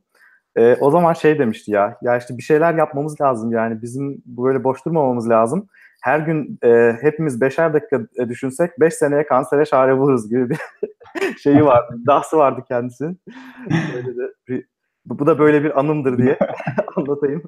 E, 0.57 0.77
o 0.81 0.91
zaman 0.91 1.13
şey 1.13 1.39
demişti 1.39 1.71
ya. 1.71 1.99
Ya 2.03 2.17
işte 2.17 2.37
bir 2.37 2.43
şeyler 2.43 2.75
yapmamız 2.75 3.21
lazım 3.21 3.53
yani. 3.53 3.83
Bizim 3.83 4.23
böyle 4.27 4.65
boş 4.65 4.85
durmamamız 4.85 5.31
lazım 5.31 5.69
her 6.05 6.19
gün 6.19 6.59
e, 6.65 6.97
hepimiz 7.01 7.41
beşer 7.41 7.73
dakika 7.73 8.01
e, 8.19 8.29
düşünsek 8.29 8.81
beş 8.81 8.95
seneye 8.95 9.27
kansere 9.27 9.65
çare 9.65 9.99
buluruz 9.99 10.29
gibi 10.31 10.51
bir 10.51 10.59
şeyi 11.43 11.65
vardı. 11.65 11.97
iddiası 12.03 12.37
vardı 12.37 12.65
kendisinin. 12.69 13.21
Böyle 13.95 14.17
de 14.17 14.33
bir, 14.49 14.65
bu 15.07 15.27
da 15.27 15.39
böyle 15.39 15.65
bir 15.65 15.81
anımdır 15.81 16.19
diye 16.19 16.39
anlatayım. 16.97 17.43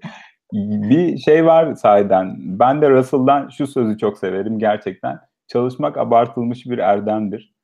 Bir 0.53 1.19
şey 1.19 1.47
var 1.47 1.75
sahiden. 1.75 2.37
Ben 2.39 2.83
de 2.83 2.91
Russell'dan 2.91 3.49
şu 3.49 3.67
sözü 3.67 3.99
çok 3.99 4.19
severim 4.19 4.59
gerçekten. 4.59 5.19
Çalışmak 5.49 5.99
abartılmış 5.99 6.67
bir 6.67 6.79
erdemdir. 6.79 7.56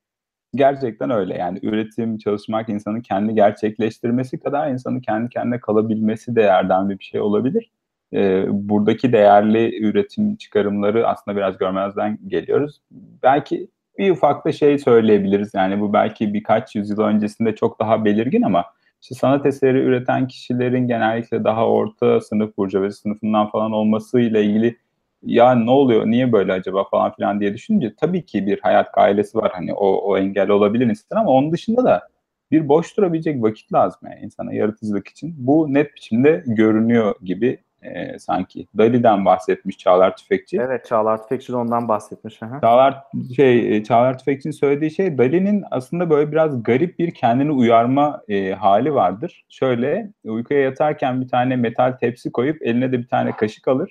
Gerçekten 0.55 1.11
öyle 1.11 1.35
yani 1.39 1.59
üretim, 1.63 2.19
çalışmak 2.19 2.69
insanın 2.69 3.01
kendi 3.01 3.35
gerçekleştirmesi 3.35 4.41
kadar 4.41 4.71
insanın 4.71 5.01
kendi 5.01 5.29
kendine 5.29 5.61
kalabilmesi 5.61 6.37
de 6.37 6.43
erdemli 6.43 6.99
bir 6.99 7.05
şey 7.05 7.21
olabilir 7.21 7.71
e, 8.13 8.45
buradaki 8.49 9.13
değerli 9.13 9.85
üretim 9.85 10.37
çıkarımları 10.37 11.09
aslında 11.09 11.37
biraz 11.37 11.59
görmezden 11.59 12.19
geliyoruz. 12.27 12.83
Belki 13.23 13.69
bir 13.99 14.11
ufak 14.11 14.45
da 14.45 14.53
şey 14.53 14.79
söyleyebiliriz. 14.79 15.55
Yani 15.55 15.81
bu 15.81 15.93
belki 15.93 16.35
birkaç 16.35 16.77
yüzyıl 16.77 17.01
öncesinde 17.01 17.55
çok 17.55 17.81
daha 17.81 18.05
belirgin 18.05 18.43
ama 18.43 18.65
işte 19.03 19.15
sanat 19.15 19.47
eseri 19.47 19.79
üreten 19.79 20.27
kişilerin 20.29 20.89
genellikle 20.89 21.45
daha 21.45 21.69
orta 21.69 22.21
sınıf 22.21 22.57
burjuvazi 22.57 22.97
sınıfından 22.97 23.51
falan 23.51 23.73
olmasıyla 23.73 24.41
ilgili 24.41 24.77
ya 25.23 25.55
ne 25.55 25.71
oluyor, 25.71 26.07
niye 26.07 26.33
böyle 26.33 26.53
acaba 26.53 26.85
falan 26.85 27.13
filan 27.13 27.41
diye 27.41 27.55
düşününce 27.55 27.95
tabii 28.01 28.27
ki 28.27 28.47
bir 28.47 28.61
hayat 28.61 28.95
gailesi 28.95 29.39
var. 29.39 29.51
Hani 29.55 29.75
o, 29.75 29.87
o 29.87 30.19
engel 30.19 30.49
olabilir 30.49 30.87
insan 30.87 31.17
ama 31.17 31.31
onun 31.31 31.53
dışında 31.53 31.85
da 31.85 32.09
bir 32.51 32.69
boş 32.69 32.97
durabilecek 32.97 33.43
vakit 33.43 33.73
lazım 33.73 34.01
yani 34.11 34.21
insana 34.21 34.53
yaratıcılık 34.53 35.09
için. 35.09 35.35
Bu 35.39 35.75
net 35.75 35.95
biçimde 35.97 36.45
görünüyor 36.47 37.15
gibi 37.23 37.59
e, 37.83 38.19
sanki. 38.19 38.67
Dali'den 38.79 39.25
bahsetmiş 39.25 39.79
Çağlar 39.79 40.17
Tüfekçi. 40.17 40.59
Evet 40.61 40.87
Çağlar 40.87 41.23
Tüfekçi 41.23 41.53
de 41.53 41.57
ondan 41.57 41.89
bahsetmiş. 41.89 42.43
Aha. 42.43 42.61
Çağlar 42.61 43.03
şey 43.37 43.77
e, 43.77 43.85
Çağlar 43.85 44.19
Tüfekçi'nin 44.19 44.53
söylediği 44.53 44.91
şey 44.91 45.19
Dali'nin 45.19 45.65
aslında 45.71 46.11
böyle 46.11 46.33
biraz 46.33 46.63
garip 46.63 46.99
bir 46.99 47.15
kendini 47.15 47.51
uyarma 47.51 48.23
e, 48.29 48.53
hali 48.53 48.95
vardır. 48.95 49.45
Şöyle 49.49 50.11
uykuya 50.25 50.61
yatarken 50.61 51.21
bir 51.21 51.29
tane 51.29 51.57
metal 51.57 51.93
tepsi 51.93 52.33
koyup 52.33 52.63
eline 52.63 52.93
de 52.93 52.99
bir 52.99 53.09
tane 53.09 53.33
kaşık 53.33 53.69
alır. 53.69 53.91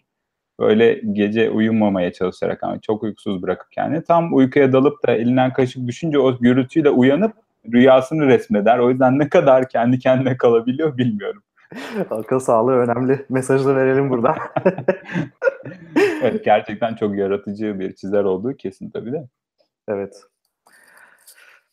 Böyle 0.60 1.02
gece 1.12 1.50
uyumamaya 1.50 2.14
çalışarak 2.14 2.64
ama 2.64 2.80
çok 2.80 3.04
uykusuz 3.04 3.42
bırakıp 3.42 3.72
kendini. 3.72 4.04
Tam 4.04 4.36
uykuya 4.36 4.74
dalıp 4.74 5.08
da 5.08 5.12
elinden 5.12 5.54
kaşık 5.54 5.88
düşünce 5.88 6.20
o 6.20 6.38
gürültüyle 6.38 6.90
uyanıp 6.90 7.34
rüyasını 7.74 8.28
resmeder. 8.28 8.80
O 8.80 8.90
yüzden 8.90 9.20
ne 9.20 9.30
kadar 9.30 9.70
kendi 9.70 10.00
kendine 10.00 10.38
kalabiliyor 10.38 10.98
bilmiyorum. 10.98 11.44
Akıl 12.10 12.40
sağlığı 12.40 12.76
önemli. 12.76 13.26
Mesajı 13.30 13.76
verelim 13.76 14.10
burada. 14.10 14.36
evet, 16.24 16.46
gerçekten 16.46 16.96
çok 16.96 17.18
yaratıcı 17.18 17.80
bir 17.80 17.96
çizer 17.96 18.24
olduğu 18.24 18.54
kesin 18.54 18.90
tabii 18.90 19.12
de. 19.12 19.28
Evet. 19.88 20.24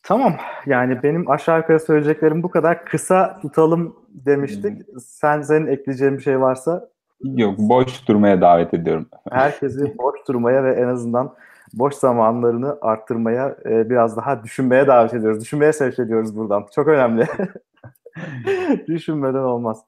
Tamam. 0.02 0.36
Yani 0.66 1.02
benim 1.02 1.30
aşağı 1.30 1.58
yukarı 1.58 1.80
söyleyeceklerim 1.80 2.42
bu 2.42 2.50
kadar. 2.50 2.84
Kısa 2.84 3.40
tutalım 3.40 3.96
demiştik. 4.08 4.88
Hmm. 4.88 5.00
Sen 5.00 5.42
senin 5.42 5.66
ekleyeceğin 5.66 6.16
bir 6.16 6.22
şey 6.22 6.40
varsa 6.40 6.88
Yok, 7.22 7.58
boş 7.58 8.08
durmaya 8.08 8.40
davet 8.40 8.74
ediyorum. 8.74 9.08
Herkesi 9.30 9.98
boş 9.98 10.28
durmaya 10.28 10.64
ve 10.64 10.72
en 10.72 10.88
azından 10.88 11.34
boş 11.74 11.94
zamanlarını 11.94 12.78
arttırmaya, 12.80 13.56
e, 13.64 13.90
biraz 13.90 14.16
daha 14.16 14.44
düşünmeye 14.44 14.86
davet 14.86 15.14
ediyoruz. 15.14 15.40
Düşünmeye 15.40 15.72
sevk 15.72 15.98
ediyoruz 15.98 16.36
buradan. 16.36 16.66
Çok 16.74 16.88
önemli. 16.88 17.26
Düşünmeden 18.86 19.38
olmaz. 19.38 19.84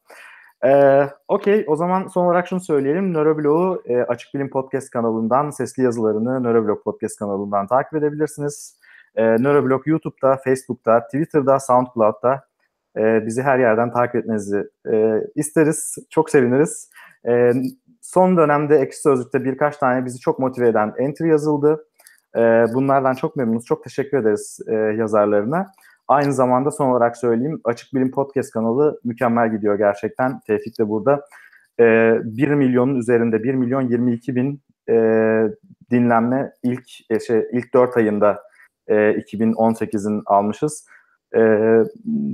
Ee, 0.64 1.08
Okey, 1.28 1.64
o 1.68 1.76
zaman 1.76 2.08
son 2.08 2.26
olarak 2.26 2.48
şunu 2.48 2.60
söyleyelim. 2.60 3.14
Nöroblog'u 3.14 3.82
e, 3.86 3.96
Açık 3.96 4.34
Bilim 4.34 4.50
Podcast 4.50 4.90
kanalından, 4.90 5.50
sesli 5.50 5.82
yazılarını 5.82 6.42
Nöroblog 6.42 6.84
Podcast 6.84 7.18
kanalından 7.18 7.66
takip 7.66 7.94
edebilirsiniz. 7.94 8.80
E, 9.14 9.22
Nöroblog 9.24 9.86
YouTube'da, 9.86 10.36
Facebook'ta, 10.36 11.04
Twitter'da, 11.04 11.58
SoundCloud'da 11.58 12.44
e, 12.96 13.26
bizi 13.26 13.42
her 13.42 13.58
yerden 13.58 13.92
takip 13.92 14.14
etmenizi 14.14 14.70
e, 14.92 15.20
isteriz. 15.34 15.98
Çok 16.10 16.30
seviniriz. 16.30 16.90
E, 17.28 17.52
son 18.00 18.36
dönemde 18.36 18.76
Ekşi 18.76 19.00
Sözlük'te 19.00 19.44
birkaç 19.44 19.76
tane 19.76 20.04
bizi 20.04 20.18
çok 20.18 20.38
motive 20.38 20.68
eden 20.68 20.94
entry 20.98 21.28
yazıldı. 21.28 21.86
E, 22.36 22.40
bunlardan 22.74 23.14
çok 23.14 23.36
memnunuz. 23.36 23.64
Çok 23.64 23.84
teşekkür 23.84 24.18
ederiz 24.18 24.58
e, 24.68 24.74
yazarlarına. 24.74 25.66
Aynı 26.08 26.32
zamanda 26.32 26.70
son 26.70 26.90
olarak 26.90 27.16
söyleyeyim 27.16 27.60
Açık 27.64 27.94
Bilim 27.94 28.10
Podcast 28.10 28.52
kanalı 28.52 29.00
mükemmel 29.04 29.52
gidiyor 29.52 29.78
gerçekten. 29.78 30.40
Tevfik 30.40 30.78
de 30.78 30.88
burada. 30.88 31.24
E, 31.80 31.84
1 32.24 32.48
milyonun 32.48 32.94
üzerinde 32.94 33.42
1 33.42 33.54
milyon 33.54 33.82
22 33.82 34.36
bin 34.36 34.62
e, 34.88 34.94
dinlenme 35.90 36.52
ilk 36.62 37.10
e, 37.10 37.20
şey 37.20 37.48
ilk 37.52 37.74
4 37.74 37.96
ayında 37.96 38.42
e, 38.88 38.94
2018'in 38.94 40.22
almışız. 40.26 40.86
E, 41.36 41.40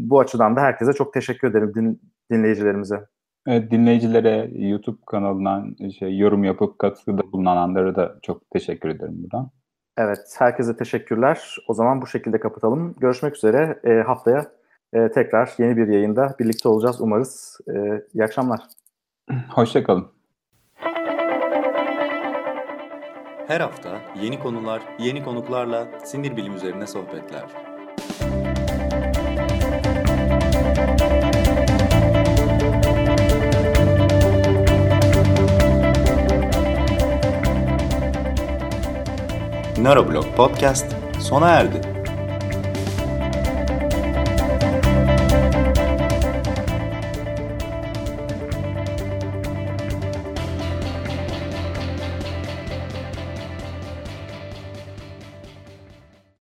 bu 0.09 0.21
açıdan 0.21 0.57
da 0.57 0.61
herkese 0.61 0.93
çok 0.93 1.13
teşekkür 1.13 1.49
ederim 1.49 1.75
din, 1.75 2.01
dinleyicilerimize. 2.31 3.07
Evet, 3.47 3.71
dinleyicilere 3.71 4.51
YouTube 4.55 4.99
kanalından 5.07 5.77
şey, 5.99 6.19
yorum 6.19 6.45
yapıp 6.45 6.79
katkıda 6.79 7.33
bulunanlara 7.33 7.97
da 7.97 8.19
çok 8.23 8.51
teşekkür 8.51 8.89
ederim 8.89 9.23
buradan. 9.23 9.51
Evet, 9.99 10.37
herkese 10.39 10.77
teşekkürler. 10.77 11.57
O 11.69 11.75
zaman 11.75 12.03
bu 12.03 12.07
şekilde 12.07 12.41
kapatalım. 12.41 12.95
Görüşmek 13.01 13.37
üzere. 13.37 13.81
E, 13.85 14.03
haftaya 14.03 14.47
e, 14.93 15.11
tekrar 15.11 15.55
yeni 15.59 15.77
bir 15.77 15.89
yayında 15.89 16.35
birlikte 16.41 16.69
olacağız 16.69 17.01
umarız. 17.01 17.59
E, 17.69 18.03
iyi 18.15 18.25
akşamlar. 18.25 18.61
Hoşçakalın. 19.51 20.07
Her 23.47 23.61
hafta 23.61 23.99
yeni 24.23 24.39
konular, 24.39 24.83
yeni 24.99 25.25
konuklarla 25.25 25.87
sinir 26.05 26.37
bilim 26.37 26.55
üzerine 26.55 26.87
sohbetler. 26.87 27.76
Neuroblog 39.87 40.25
Podcast 40.37 40.87
sona 41.21 41.51
erdi. 41.51 41.96